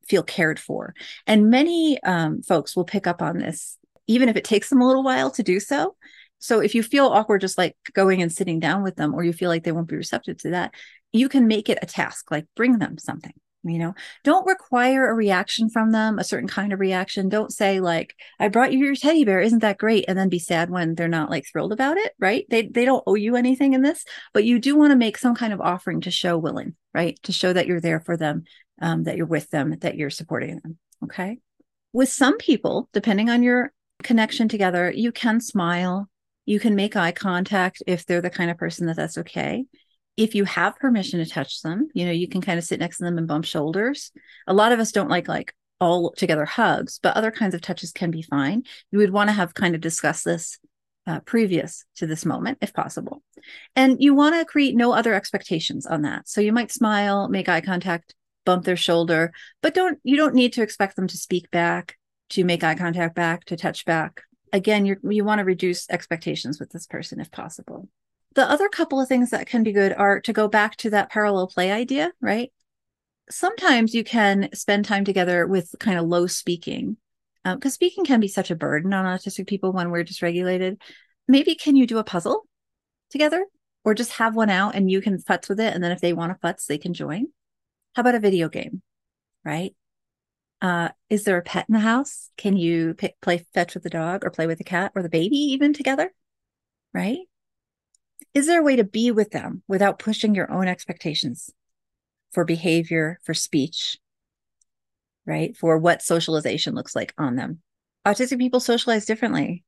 feel 0.07 0.23
cared 0.23 0.59
for. 0.59 0.93
And 1.25 1.49
many 1.49 2.01
um, 2.03 2.41
folks 2.41 2.75
will 2.75 2.85
pick 2.85 3.07
up 3.07 3.21
on 3.21 3.37
this 3.37 3.77
even 4.09 4.29
if 4.29 4.37
it 4.37 4.45
takes 4.45 4.69
them 4.69 4.79
a 4.79 4.87
little 4.87 5.03
while 5.03 5.29
to 5.31 5.43
do 5.43 5.59
so. 5.59 5.97
So 6.39 6.61
if 6.61 6.73
you 6.75 6.81
feel 6.81 7.07
awkward 7.07 7.41
just 7.41 7.57
like 7.57 7.75
going 7.93 8.21
and 8.21 8.31
sitting 8.31 8.59
down 8.59 8.83
with 8.83 8.95
them 8.95 9.13
or 9.13 9.23
you 9.23 9.33
feel 9.33 9.49
like 9.49 9.63
they 9.63 9.73
won't 9.73 9.89
be 9.89 9.97
receptive 9.97 10.37
to 10.39 10.51
that 10.51 10.73
you 11.11 11.29
can 11.29 11.47
make 11.47 11.69
it 11.69 11.79
a 11.81 11.85
task 11.85 12.31
like 12.31 12.45
bring 12.55 12.79
them 12.79 12.97
something 12.97 13.33
you 13.63 13.79
know 13.79 13.93
don't 14.23 14.47
require 14.47 15.09
a 15.09 15.13
reaction 15.13 15.69
from 15.69 15.91
them 15.91 16.19
a 16.19 16.23
certain 16.23 16.47
kind 16.47 16.73
of 16.73 16.79
reaction. 16.79 17.29
Don't 17.29 17.51
say 17.51 17.79
like 17.79 18.15
i 18.39 18.47
brought 18.47 18.71
you 18.71 18.79
your 18.79 18.95
teddy 18.95 19.25
bear. 19.25 19.39
Isn't 19.39 19.59
that 19.59 19.77
great? 19.77 20.05
and 20.07 20.17
then 20.17 20.29
be 20.29 20.39
sad 20.39 20.69
when 20.69 20.95
they're 20.95 21.07
not 21.07 21.29
like 21.29 21.45
thrilled 21.45 21.73
about 21.73 21.97
it 21.97 22.13
right? 22.19 22.45
They 22.49 22.67
they 22.67 22.85
don't 22.85 23.03
owe 23.07 23.15
you 23.15 23.35
anything 23.35 23.73
in 23.73 23.81
this 23.81 24.03
but 24.33 24.45
you 24.45 24.59
do 24.59 24.75
want 24.75 24.91
to 24.91 24.97
make 24.97 25.17
some 25.17 25.35
kind 25.35 25.53
of 25.53 25.61
offering 25.61 26.01
to 26.01 26.11
show 26.11 26.37
willing 26.37 26.75
right? 26.93 27.19
To 27.23 27.33
show 27.33 27.53
that 27.53 27.67
you're 27.67 27.81
there 27.81 27.99
for 27.99 28.17
them 28.17 28.43
um, 28.81 29.03
that 29.03 29.17
you're 29.17 29.25
with 29.25 29.49
them 29.49 29.75
that 29.81 29.95
you're 29.95 30.09
supporting 30.09 30.59
them 30.63 30.77
okay? 31.03 31.39
With 31.93 32.09
some 32.09 32.37
people 32.37 32.89
depending 32.93 33.29
on 33.29 33.43
your 33.43 33.73
connection 34.03 34.47
together 34.47 34.91
you 34.91 35.11
can 35.11 35.41
smile 35.41 36.07
you 36.45 36.59
can 36.59 36.75
make 36.75 36.95
eye 36.95 37.11
contact 37.11 37.83
if 37.87 38.05
they're 38.05 38.21
the 38.21 38.29
kind 38.29 38.49
of 38.49 38.57
person 38.57 38.87
that 38.87 38.95
that's 38.95 39.17
okay 39.17 39.65
if 40.17 40.33
you 40.33 40.43
have 40.45 40.77
permission 40.77 41.19
to 41.19 41.29
touch 41.29 41.62
them, 41.62 41.89
you 41.93 42.05
know, 42.05 42.12
you 42.12 42.27
can 42.27 42.41
kind 42.41 42.57
of 42.57 42.65
sit 42.65 42.79
next 42.79 42.97
to 42.97 43.05
them 43.05 43.17
and 43.17 43.27
bump 43.27 43.45
shoulders. 43.45 44.12
A 44.47 44.53
lot 44.53 44.71
of 44.71 44.79
us 44.79 44.91
don't 44.91 45.09
like 45.09 45.27
like 45.27 45.53
all 45.79 46.12
together 46.12 46.45
hugs, 46.45 47.00
but 47.01 47.15
other 47.15 47.31
kinds 47.31 47.53
of 47.53 47.62
touches 47.62 47.91
can 47.91 48.09
be 48.09 48.24
fine. 48.24 48.63
You 48.91 48.97
would 48.97 49.12
want 49.12 49.29
to 49.29 49.33
have 49.33 49.53
kind 49.53 49.75
of 49.75 49.81
discussed 49.81 50.25
this 50.25 50.57
uh, 51.05 51.19
previous 51.21 51.86
to 51.97 52.07
this 52.07 52.25
moment, 52.25 52.57
if 52.62 52.74
possible. 52.74 53.21
And 53.75 54.01
you 54.01 54.15
want 54.15 54.36
to 54.36 54.43
create 54.43 54.75
no 54.75 54.91
other 54.91 55.13
expectations 55.13 55.86
on 55.86 56.01
that. 56.01 56.27
So 56.27 56.41
you 56.41 56.51
might 56.51 56.71
smile, 56.71 57.29
make 57.29 57.47
eye 57.47 57.62
contact, 57.62 58.15
bump 58.43 58.65
their 58.65 58.75
shoulder, 58.75 59.31
but 59.62 59.75
don't 59.75 60.00
you 60.03 60.17
don't 60.17 60.36
need 60.36 60.53
to 60.53 60.63
expect 60.63 60.95
them 60.95 61.07
to 61.07 61.17
speak 61.17 61.51
back, 61.51 61.95
to 62.29 62.43
make 62.43 62.63
eye 62.63 62.75
contact 62.75 63.15
back, 63.15 63.45
to 63.45 63.55
touch 63.55 63.86
back. 63.86 64.24
Again, 64.51 64.86
you 64.86 64.97
you 65.03 65.24
want 65.24 65.39
to 65.39 65.45
reduce 65.45 65.89
expectations 65.89 66.59
with 66.59 66.71
this 66.71 66.88
person 66.88 67.19
if 67.19 67.29
possible. 67.29 67.88
The 68.38 68.48
other 68.48 68.70
couple 68.70 69.01
of 69.01 69.08
things 69.08 69.32
that 69.32 69.48
can 69.48 69.63
be 69.63 69.72
good 69.72 69.94
are 69.94 70.20
to 70.22 70.32
go 70.32 70.48
back 70.48 70.75
to 70.77 70.91
that 70.91 71.10
parallel 71.10 71.48
play 71.48 71.72
idea, 71.72 72.12
right? 72.22 72.53
Sometimes 73.32 73.96
you 73.96 74.03
can 74.03 74.50
spend 74.53 74.86
time 74.86 75.06
together 75.06 75.48
with 75.48 75.74
kind 75.79 75.98
of 75.98 76.06
low 76.06 76.27
speaking, 76.27 76.98
because 77.44 77.72
um, 77.72 77.74
speaking 77.74 78.06
can 78.06 78.20
be 78.20 78.27
such 78.27 78.51
a 78.51 78.56
burden 78.56 78.94
on 78.94 79.06
autistic 79.06 79.48
people 79.48 79.74
when 79.74 79.89
we're 79.89 80.03
dysregulated. 80.03 80.79
Maybe 81.27 81.56
can 81.56 81.75
you 81.75 81.88
do 81.88 81.98
a 81.98 82.03
puzzle 82.03 82.44
together 83.10 83.44
or 83.84 83.96
just 83.96 84.12
have 84.12 84.36
one 84.36 84.51
out 84.51 84.75
and 84.75 84.91
you 84.91 85.01
can 85.01 85.17
futz 85.17 85.50
with 85.50 85.60
it? 85.60 85.74
And 85.74 85.84
then 85.84 85.91
if 85.91 86.00
they 86.00 86.13
want 86.13 86.32
to 86.32 86.48
futz, 86.48 86.67
they 86.67 86.77
can 86.77 86.94
join. 86.94 87.29
How 87.96 88.01
about 88.01 88.13
a 88.13 88.20
video 88.20 88.50
game, 88.50 88.84
right? 89.44 89.74
Uh, 90.62 90.89
is 91.10 91.24
there 91.24 91.39
a 91.39 91.41
pet 91.41 91.65
in 91.67 91.74
the 91.74 91.79
house? 91.79 92.29
Can 92.38 92.56
you 92.56 92.94
pick, 92.94 93.20
play 93.20 93.44
fetch 93.56 93.74
with 93.74 93.82
the 93.82 93.89
dog 93.89 94.24
or 94.24 94.29
play 94.29 94.46
with 94.46 94.60
the 94.60 94.63
cat 94.63 94.91
or 94.94 95.01
the 95.01 95.10
baby 95.10 95.38
even 95.38 95.74
together? 95.74 96.13
Right? 96.94 97.22
Is 98.34 98.48
there 98.48 98.60
a 98.60 98.63
way 98.63 98.75
to 98.75 98.84
be 98.84 99.12
with 99.12 99.31
them 99.31 99.63
without 99.67 100.00
pushing 100.00 100.36
your 100.36 100.51
own 100.51 100.67
expectations 100.67 101.50
for 102.31 102.46
behavior, 102.46 103.19
for 103.24 103.34
speech, 103.34 103.98
right? 105.25 105.55
For 105.55 105.77
what 105.77 106.01
socialization 106.01 106.75
looks 106.75 106.96
like 106.96 107.13
on 107.17 107.36
them? 107.36 107.62
Autistic 108.05 108.38
people 108.39 108.60
socialize 108.60 109.05
differently. 109.05 109.63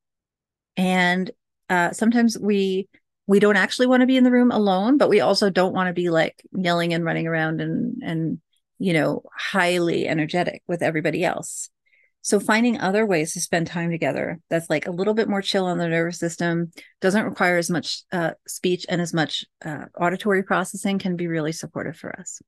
And 0.78 1.32
uh, 1.70 1.92
sometimes 1.92 2.38
we 2.38 2.88
we 3.28 3.40
don't 3.40 3.58
actually 3.58 3.86
want 3.86 4.02
to 4.02 4.08
be 4.08 4.18
in 4.18 4.24
the 4.24 4.32
room 4.32 4.50
alone, 4.50 4.98
but 4.98 5.10
we 5.10 5.20
also 5.20 5.52
don't 5.52 5.74
want 5.74 5.88
to 5.88 5.94
be 5.94 6.10
like 6.10 6.44
yelling 6.52 6.94
and 6.94 7.06
running 7.06 7.28
around 7.28 7.62
and 7.62 8.02
and 8.04 8.42
you 8.80 8.94
know 8.94 9.24
highly 9.36 10.08
energetic 10.08 10.64
with 10.68 10.82
everybody 10.82 11.24
else. 11.24 11.70
So 12.22 12.40
finding 12.40 12.80
other 12.80 13.06
ways 13.06 13.34
to 13.34 13.40
spend 13.40 13.68
time 13.68 13.92
together 13.92 14.40
that's 14.50 14.70
like 14.70 14.88
a 14.88 14.92
little 14.92 15.14
bit 15.14 15.30
more 15.30 15.42
chill 15.42 15.66
on 15.66 15.78
the 15.78 15.88
nervous 15.88 16.20
system, 16.20 16.72
doesn't 17.02 17.26
require 17.26 17.58
as 17.58 17.70
much 17.70 18.04
uh, 18.12 18.32
speech 18.48 18.86
and 18.90 19.02
as 19.02 19.14
much 19.14 19.46
uh, 19.64 19.86
auditory 20.00 20.44
processing 20.44 21.00
can 21.00 21.16
be 21.16 21.28
really 21.28 21.52
supportive 21.52 21.96
for 21.96 22.18
us. 22.20 22.42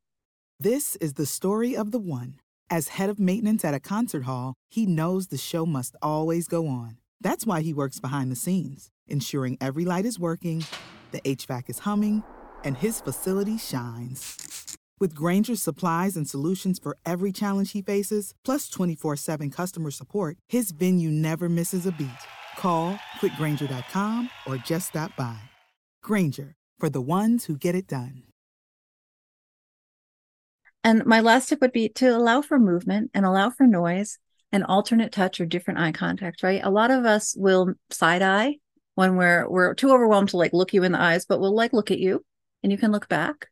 This 0.60 0.96
is 0.98 1.14
the 1.14 1.26
story 1.26 1.76
of 1.76 1.92
the 1.92 2.00
one. 2.00 2.36
As 2.70 2.90
head 2.90 3.10
of 3.10 3.20
maintenance 3.20 3.66
at 3.66 3.74
a 3.74 3.80
concert 3.80 4.24
hall, 4.24 4.54
he 4.70 4.86
knows 4.86 5.28
the 5.28 5.38
show 5.38 5.66
must 5.66 5.96
always 6.02 6.48
go 6.48 6.68
on. 6.68 6.98
That's 7.20 7.46
why 7.46 7.62
he 7.62 7.74
works 7.74 8.00
behind 8.00 8.32
the 8.32 8.36
scenes, 8.36 8.90
ensuring 9.08 9.58
every 9.60 9.86
light 9.86 10.06
is 10.06 10.20
working, 10.20 10.64
the 11.12 11.22
HVAC 11.22 11.70
is 11.70 11.80
humming, 11.80 12.24
and 12.64 12.78
his 12.78 13.02
facility 13.02 13.58
shines. 13.58 14.78
With 15.02 15.16
Grainger's 15.16 15.64
supplies 15.64 16.16
and 16.16 16.30
solutions 16.30 16.78
for 16.78 16.96
every 17.08 17.32
challenge 17.32 17.72
he 17.72 17.82
faces, 17.82 18.36
plus 18.46 18.70
24 18.70 19.16
7 19.16 19.50
customer 19.50 19.90
support, 19.90 20.38
his 20.48 20.70
venue 20.70 21.10
never 21.10 21.50
misses 21.50 21.88
a 21.88 21.92
beat. 21.92 22.22
Call 22.60 23.00
click 23.20 23.32
grainger.com 23.36 24.30
or 24.46 24.58
just 24.58 24.90
stop 24.90 25.16
by. 25.18 25.42
Grainger, 26.04 26.54
for 26.80 26.88
the 26.88 27.02
ones 27.02 27.46
who 27.46 27.58
get 27.58 27.74
it 27.74 27.88
done. 27.88 28.26
And 30.84 31.04
my 31.08 31.20
last 31.20 31.50
tip 31.50 31.62
would 31.62 31.72
be 31.72 31.90
to 31.90 32.16
allow 32.16 32.44
for 32.44 32.60
movement 32.60 33.10
and 33.16 33.26
allow 33.26 33.50
for 33.50 33.66
noise 33.66 34.20
and 34.52 34.64
alternate 34.64 35.12
touch 35.12 35.42
or 35.42 35.48
different 35.48 35.80
eye 35.80 35.94
contact, 35.94 36.44
right? 36.44 36.62
A 36.64 36.70
lot 36.70 36.92
of 36.92 37.06
us 37.06 37.36
will 37.36 37.74
side 37.90 38.22
eye 38.22 38.58
when 38.94 39.16
we're 39.16 39.50
we're 39.50 39.74
too 39.74 39.92
overwhelmed 39.92 40.30
to 40.30 40.38
like 40.38 40.54
look 40.54 40.76
you 40.76 40.84
in 40.84 40.92
the 40.92 41.02
eyes, 41.02 41.26
but 41.26 41.40
we'll 41.40 41.56
like 41.56 41.74
look 41.74 41.90
at 41.90 41.98
you 41.98 42.24
and 42.62 42.72
you 42.72 42.78
can 42.78 42.92
look 42.92 43.10
back 43.10 43.48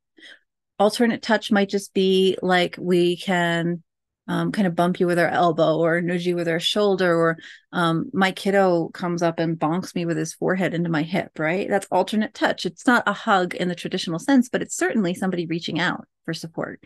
alternate 0.80 1.22
touch 1.22 1.52
might 1.52 1.70
just 1.70 1.94
be 1.94 2.38
like 2.42 2.76
we 2.80 3.18
can 3.18 3.84
um, 4.30 4.52
kind 4.52 4.68
of 4.68 4.76
bump 4.76 5.00
you 5.00 5.08
with 5.08 5.18
our 5.18 5.28
elbow 5.28 5.78
or 5.78 6.02
nudge 6.02 6.28
you 6.28 6.36
with 6.36 6.48
our 6.48 6.60
shoulder, 6.60 7.16
or 7.16 7.38
um, 7.74 8.12
my 8.14 8.32
kiddo 8.32 8.90
comes 8.90 9.24
up 9.24 9.40
and 9.40 9.58
bonks 9.58 9.96
me 9.96 10.06
with 10.06 10.18
his 10.18 10.36
forehead 10.36 10.76
into 10.76 10.90
my 10.90 11.02
hip, 11.02 11.32
right? 11.40 11.68
That's 11.68 11.88
alternate 11.92 12.36
touch. 12.36 12.66
It's 12.66 12.86
not 12.86 13.04
a 13.08 13.14
hug 13.14 13.56
in 13.56 13.70
the 13.70 13.76
traditional 13.76 14.20
sense, 14.20 14.48
but 14.48 14.62
it's 14.62 14.78
certainly 14.78 15.16
somebody 15.16 15.48
reaching 15.48 15.80
out 15.80 16.06
for 16.26 16.36
support, 16.36 16.84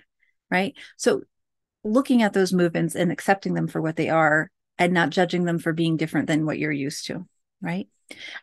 right? 0.50 0.74
So 0.96 1.24
looking 1.84 2.22
at 2.22 2.32
those 2.32 2.54
movements 2.54 2.96
and 2.96 3.12
accepting 3.12 3.56
them 3.56 3.68
for 3.68 3.82
what 3.82 3.98
they 3.98 4.08
are 4.08 4.50
and 4.78 4.94
not 4.94 5.10
judging 5.10 5.44
them 5.44 5.60
for 5.60 5.74
being 5.74 5.98
different 5.98 6.28
than 6.28 6.46
what 6.46 6.60
you're 6.60 6.72
used 6.72 7.08
to, 7.08 7.28
right? 7.62 7.90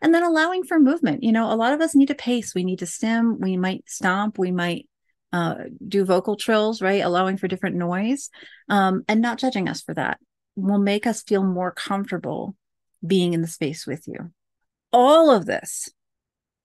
And 0.02 0.14
then 0.14 0.25
allowing 0.25 0.64
for 0.64 0.78
movement. 0.78 1.23
You 1.23 1.33
know, 1.33 1.50
a 1.50 1.57
lot 1.57 1.73
of 1.73 1.80
us 1.80 1.95
need 1.95 2.09
to 2.09 2.14
pace. 2.14 2.54
We 2.54 2.64
need 2.64 2.80
to 2.80 2.87
stim. 2.87 3.40
We 3.40 3.57
might 3.57 3.85
stomp. 3.87 4.38
We 4.38 4.50
might 4.50 4.90
uh, 5.33 5.55
do 5.87 6.05
vocal 6.05 6.37
trills, 6.37 6.83
right? 6.83 7.05
Allowing 7.05 7.37
for 7.37 7.49
different 7.49 7.77
noise 7.77 8.31
um, 8.69 9.05
and 9.09 9.21
not 9.21 9.39
judging 9.39 9.69
us 9.69 9.81
for 9.83 9.95
that 9.95 10.19
will 10.57 10.79
make 10.79 11.07
us 11.07 11.23
feel 11.23 11.45
more 11.45 11.71
comfortable 11.71 12.57
being 13.07 13.33
in 13.33 13.41
the 13.41 13.49
space 13.49 13.87
with 13.87 14.07
you. 14.07 14.33
All 14.93 15.31
of 15.31 15.47
this, 15.47 15.89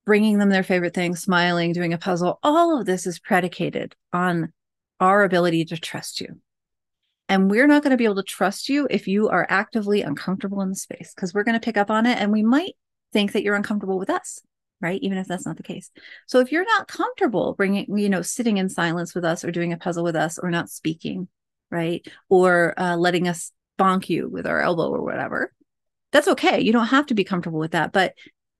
bringing 0.04 0.38
them 0.38 0.50
their 0.50 0.62
favorite 0.62 0.94
thing, 0.94 1.14
smiling, 1.14 1.72
doing 1.72 1.92
a 1.92 1.98
puzzle, 1.98 2.38
all 2.42 2.78
of 2.78 2.86
this 2.86 3.06
is 3.06 3.18
predicated 3.18 3.94
on 4.12 4.52
our 5.00 5.22
ability 5.24 5.64
to 5.66 5.76
trust 5.76 6.20
you. 6.20 6.40
And 7.28 7.50
we're 7.50 7.66
not 7.66 7.82
going 7.82 7.90
to 7.90 7.96
be 7.96 8.04
able 8.04 8.16
to 8.16 8.22
trust 8.22 8.68
you 8.68 8.86
if 8.88 9.08
you 9.08 9.28
are 9.28 9.46
actively 9.48 10.02
uncomfortable 10.02 10.60
in 10.60 10.70
the 10.70 10.76
space 10.76 11.12
because 11.14 11.34
we're 11.34 11.44
going 11.44 11.58
to 11.58 11.64
pick 11.64 11.76
up 11.76 11.90
on 11.90 12.06
it 12.06 12.18
and 12.18 12.30
we 12.30 12.42
might 12.42 12.74
think 13.12 13.32
that 13.32 13.42
you're 13.42 13.56
uncomfortable 13.56 13.98
with 13.98 14.10
us 14.10 14.40
right? 14.80 15.00
Even 15.02 15.18
if 15.18 15.26
that's 15.26 15.46
not 15.46 15.56
the 15.56 15.62
case. 15.62 15.90
So 16.26 16.40
if 16.40 16.52
you're 16.52 16.64
not 16.64 16.88
comfortable 16.88 17.54
bringing 17.54 17.98
you 17.98 18.08
know 18.08 18.22
sitting 18.22 18.58
in 18.58 18.68
silence 18.68 19.14
with 19.14 19.24
us 19.24 19.44
or 19.44 19.50
doing 19.50 19.72
a 19.72 19.78
puzzle 19.78 20.04
with 20.04 20.16
us 20.16 20.38
or 20.38 20.50
not 20.50 20.70
speaking 20.70 21.28
right? 21.70 22.06
Or 22.28 22.78
uh, 22.78 22.96
letting 22.96 23.26
us 23.26 23.52
bonk 23.78 24.08
you 24.08 24.28
with 24.28 24.46
our 24.46 24.60
elbow 24.60 24.88
or 24.88 25.02
whatever 25.02 25.52
that's 26.12 26.28
okay. 26.28 26.60
You 26.60 26.72
don't 26.72 26.86
have 26.86 27.06
to 27.06 27.14
be 27.14 27.24
comfortable 27.24 27.58
with 27.58 27.72
that 27.72 27.92
but 27.92 28.14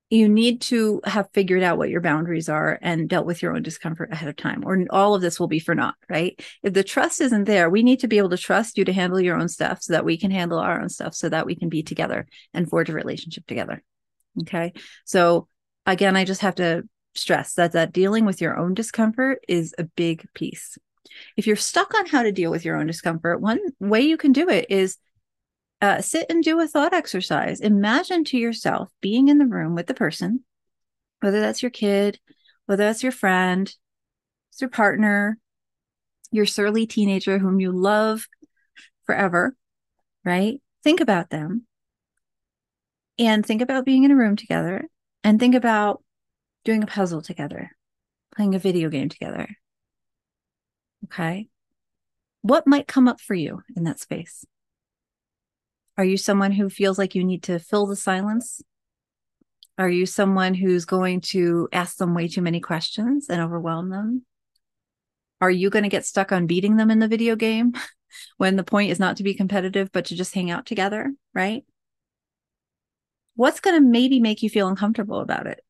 you 0.09 0.29
need 0.29 0.61
to 0.61 1.01
have 1.05 1.29
figured 1.33 1.65
out 1.65 1.79
what 1.79 1.89
your 1.89 2.01
boundaries 2.01 2.49
are 2.49 2.79
and 2.81 3.09
dealt 3.09 3.27
with 3.27 3.43
your 3.43 3.57
own 3.57 3.63
discomfort 3.63 4.13
ahead 4.13 4.29
of 4.29 4.37
time 4.37 4.63
or 4.65 4.85
all 4.91 5.17
of 5.17 5.21
this 5.23 5.41
will 5.41 5.49
be 5.49 5.59
for 5.59 5.75
naught 5.75 5.95
right? 6.09 6.41
If 6.63 6.73
the 6.75 6.85
trust 6.85 7.21
isn't 7.21 7.45
there 7.45 7.71
we 7.71 7.83
need 7.83 8.01
to 8.01 8.09
be 8.09 8.19
able 8.19 8.31
to 8.31 8.37
trust 8.37 8.79
you 8.79 8.85
to 8.85 8.93
handle 8.93 9.21
your 9.21 9.39
own 9.39 9.49
stuff 9.49 9.83
so 9.83 9.93
that 9.93 10.05
we 10.05 10.17
can 10.17 10.31
handle 10.31 10.59
our 10.59 10.81
own 10.81 10.89
stuff 10.89 11.15
so 11.15 11.29
that 11.29 11.47
we 11.47 11.55
can 11.55 11.69
be 11.69 11.83
together 11.83 12.27
and 12.53 12.69
forge 12.69 12.91
a 12.91 12.95
relationship 12.95 13.47
together 13.47 13.83
okay? 14.43 14.73
So 15.05 15.49
again, 15.87 16.16
I 16.16 16.25
just 16.25 16.40
have 16.43 16.57
to 16.57 16.83
stress 17.14 17.55
that 17.55 17.73
that 17.73 17.93
dealing 17.93 18.26
with 18.26 18.40
your 18.40 18.57
own 18.57 18.75
discomfort 18.75 19.43
is 19.49 19.75
a 19.78 19.85
big 19.85 20.26
piece. 20.35 20.76
If 21.37 21.47
you're 21.47 21.57
stuck 21.57 21.95
on 21.95 22.07
how 22.07 22.23
to 22.23 22.33
deal 22.33 22.50
with 22.50 22.64
your 22.64 22.76
own 22.76 22.87
discomfort, 22.87 23.40
one 23.40 23.61
way 23.81 24.02
you 24.02 24.16
can 24.16 24.33
do 24.33 24.49
it 24.49 24.66
is 24.69 24.99
uh, 25.81 26.00
sit 26.00 26.26
and 26.31 26.43
do 26.43 26.61
a 26.61 26.66
thought 26.66 26.93
exercise. 26.93 27.61
Imagine 27.61 28.25
to 28.25 28.38
yourself 28.38 28.90
being 29.00 29.28
in 29.28 29.38
the 29.38 29.47
room 29.47 29.75
with 29.75 29.87
the 29.87 29.95
person, 29.95 30.45
whether 31.21 31.40
that's 31.40 31.62
your 31.62 31.71
kid, 31.71 32.19
whether 32.66 32.85
that's 32.85 33.02
your 33.02 33.12
friend, 33.12 33.73
it's 34.50 34.61
your 34.61 34.71
partner, 34.71 35.38
your 36.31 36.47
surly 36.47 36.87
teenager 36.87 37.38
whom 37.38 37.61
you 37.61 37.73
love 37.73 38.26
forever, 39.05 39.55
right? 40.25 40.61
Think 40.83 41.00
about 41.00 41.31
them 41.31 41.66
and 43.19 43.45
think 43.45 43.62
about 43.62 43.85
being 43.85 44.05
in 44.05 44.11
a 44.11 44.16
room 44.16 44.37
together 44.37 44.88
and 45.26 45.40
think 45.40 45.56
about 45.56 46.04
doing 46.64 46.85
a 46.85 46.87
puzzle 46.87 47.21
together, 47.21 47.73
playing 48.37 48.54
a 48.54 48.61
video 48.61 48.88
game 48.88 49.09
together. 49.09 49.49
Okay. 51.06 51.49
What 52.42 52.68
might 52.68 52.87
come 52.87 53.09
up 53.09 53.21
for 53.21 53.35
you 53.35 53.62
in 53.76 53.83
that 53.85 53.99
space? 53.99 54.45
Are 55.99 56.04
you 56.04 56.16
someone 56.16 56.52
who 56.52 56.71
feels 56.71 56.97
like 56.97 57.16
you 57.16 57.25
need 57.25 57.42
to 57.45 57.59
fill 57.59 57.87
the 57.87 57.97
silence? 57.97 58.62
Are 59.76 59.88
you 59.88 60.06
someone 60.06 60.54
who's 60.54 60.84
going 60.84 61.23
to 61.23 61.69
ask 61.73 61.97
them 61.97 62.15
way 62.15 62.28
too 62.28 62.41
many 62.41 62.60
questions 62.60 63.28
and 63.28 63.41
overwhelm 63.41 63.91
them? 63.91 64.25
Are 65.41 65.50
you 65.50 65.71
going 65.71 65.82
to 65.82 65.89
get 65.89 66.06
stuck 66.06 66.30
on 66.30 66.47
beating 66.47 66.76
them 66.76 66.89
in 66.89 67.00
the 67.00 67.08
video 67.08 67.34
game 67.34 67.73
when 68.36 68.54
the 68.54 68.62
point 68.62 68.93
is 68.93 69.00
not 69.00 69.17
to 69.17 69.25
be 69.25 69.34
competitive, 69.34 69.91
but 69.91 70.04
to 70.04 70.15
just 70.15 70.34
hang 70.34 70.52
out 70.52 70.67
together? 70.67 71.12
Right 71.34 71.65
what's 73.37 73.61
going 73.61 73.81
to 73.81 73.87
maybe 73.89 74.19
make 74.19 74.43
you 74.43 74.51
feel 74.51 74.69
uncomfortable 74.69 75.21
about 75.21 75.47
it? 75.47 75.63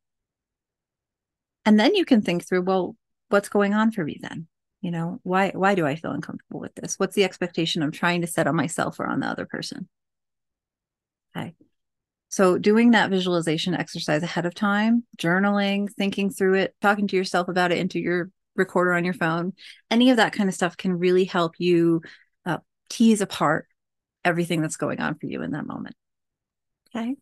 And 1.64 1.78
then 1.78 1.94
you 1.94 2.04
can 2.04 2.22
think 2.22 2.46
through 2.46 2.62
well 2.62 2.96
what's 3.28 3.48
going 3.48 3.74
on 3.74 3.90
for 3.90 4.04
me 4.04 4.18
then? 4.22 4.46
You 4.80 4.92
know 4.92 5.20
why 5.24 5.50
why 5.50 5.74
do 5.74 5.84
i 5.84 5.96
feel 5.96 6.12
uncomfortable 6.12 6.60
with 6.60 6.74
this? 6.76 6.94
What's 6.96 7.16
the 7.16 7.24
expectation 7.24 7.82
i'm 7.82 7.90
trying 7.90 8.20
to 8.20 8.26
set 8.26 8.46
on 8.46 8.56
myself 8.56 8.98
or 9.00 9.06
on 9.06 9.20
the 9.20 9.26
other 9.26 9.46
person? 9.46 9.88
Okay. 11.36 11.54
So 12.28 12.56
doing 12.58 12.92
that 12.92 13.10
visualization 13.10 13.74
exercise 13.74 14.22
ahead 14.22 14.46
of 14.46 14.54
time 14.54 15.04
journaling 15.18 15.92
thinking 15.92 16.30
through 16.30 16.54
it 16.54 16.74
talking 16.80 17.08
to 17.08 17.16
yourself 17.16 17.48
about 17.48 17.72
it 17.72 17.78
into 17.78 17.98
your 17.98 18.30
recorder 18.54 18.94
on 18.94 19.04
your 19.04 19.14
phone 19.14 19.52
any 19.90 20.10
of 20.10 20.16
that 20.16 20.32
kind 20.32 20.48
of 20.48 20.54
stuff 20.54 20.76
can 20.76 20.98
really 20.98 21.24
help 21.24 21.54
you 21.58 22.00
uh, 22.46 22.58
tease 22.88 23.20
apart 23.20 23.66
everything 24.24 24.62
that's 24.62 24.76
going 24.76 25.00
on 25.00 25.14
for 25.16 25.26
you 25.26 25.42
in 25.42 25.52
that 25.52 25.66
moment. 25.66 25.94
Okay 26.94 27.16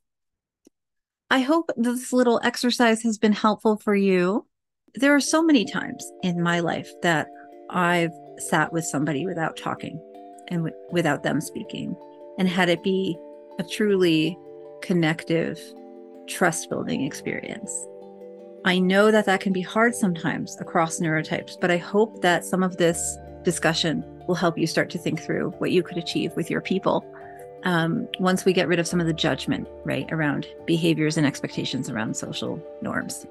I 1.31 1.41
hope 1.41 1.71
this 1.77 2.13
little 2.13 2.41
exercise 2.45 3.03
has 3.03 3.19
been 3.19 3.33
helpful 3.33 3.79
for 3.79 3.95
you. 3.95 4.47
There 4.95 5.15
are 5.15 5.21
so 5.21 5.43
many 5.43 5.65
times 5.65 6.05
in 6.23 6.43
my 6.43 6.61
life 6.61 6.91
that 7.03 7.29
I've 7.71 8.13
sat 8.39 8.73
with 8.73 8.85
somebody 8.85 9.27
without 9.27 9.57
talking 9.57 9.99
and 10.49 10.65
w- 10.65 10.75
without 10.93 11.23
them 11.23 11.41
speaking 11.41 11.97
and 12.39 12.49
had 12.49 12.69
it 12.69 12.83
be 12.83 13.19
a 13.59 13.65
truly 13.65 14.39
connective, 14.83 15.59
trust 16.29 16.69
building 16.69 17.03
experience. 17.03 17.73
I 18.67 18.79
know 18.79 19.11
that 19.11 19.27
that 19.27 19.41
can 19.41 19.53
be 19.53 19.63
hard 19.63 19.95
sometimes 19.95 20.57
across 20.61 21.01
neurotypes, 21.01 21.59
but 21.61 21.71
I 21.71 21.79
hope 21.79 22.23
that 22.23 22.45
some 22.45 22.63
of 22.63 22.77
this 22.77 23.19
discussion 23.43 24.05
will 24.27 24.35
help 24.35 24.57
you 24.59 24.67
start 24.67 24.91
to 24.91 24.99
think 24.99 25.21
through 25.21 25.51
what 25.59 25.71
you 25.71 25.83
could 25.83 25.99
achieve 25.99 26.35
with 26.37 26.51
your 26.51 26.61
people 26.61 27.05
um, 27.65 28.09
once 28.19 28.45
we 28.45 28.53
get 28.53 28.69
rid 28.69 28.79
of 28.79 28.87
some 28.87 29.01
of 29.01 29.07
the 29.07 29.13
judgment, 29.13 29.69
right, 29.85 30.11
around 30.13 30.47
behaviors 30.67 31.17
and 31.17 31.27
expectations 31.27 31.91
around 31.91 32.17
social 32.17 32.63
norms. 32.83 33.27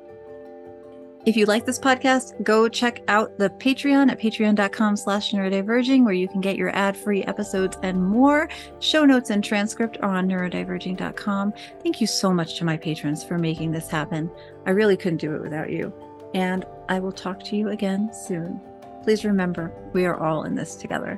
If 1.26 1.38
you 1.38 1.46
like 1.46 1.66
this 1.66 1.80
podcast, 1.80 2.44
go 2.44 2.68
check 2.68 3.02
out 3.08 3.38
the 3.38 3.50
Patreon 3.50 4.12
at 4.12 4.20
patreon.com 4.20 4.98
slash 4.98 5.32
neurodiverging, 5.32 6.04
where 6.04 6.14
you 6.14 6.28
can 6.28 6.42
get 6.42 6.58
your 6.58 6.76
ad-free 6.76 7.24
episodes 7.24 7.78
and 7.82 8.06
more. 8.06 8.50
Show 8.80 9.06
notes 9.06 9.30
and 9.30 9.42
transcript 9.42 9.98
are 10.02 10.14
on 10.14 10.28
neurodiverging.com. 10.28 11.54
Thank 11.82 12.02
you 12.02 12.08
so 12.08 12.34
much 12.34 12.58
to 12.58 12.66
my 12.66 12.76
patrons 12.76 13.24
for 13.24 13.38
making 13.38 13.72
this 13.72 13.88
happen. 13.88 14.30
I 14.66 14.72
really 14.72 14.98
couldn't 14.98 15.22
do 15.22 15.34
it 15.34 15.42
without 15.42 15.70
you. 15.70 15.94
And 16.34 16.66
I 16.90 17.00
will 17.00 17.14
talk 17.14 17.42
to 17.46 17.56
you 17.56 17.70
again 17.70 18.12
soon. 18.14 18.60
Please 19.04 19.24
remember, 19.24 19.72
we 19.94 20.06
are 20.06 20.18
all 20.18 20.44
in 20.44 20.56
this 20.56 20.76
together. 20.76 21.18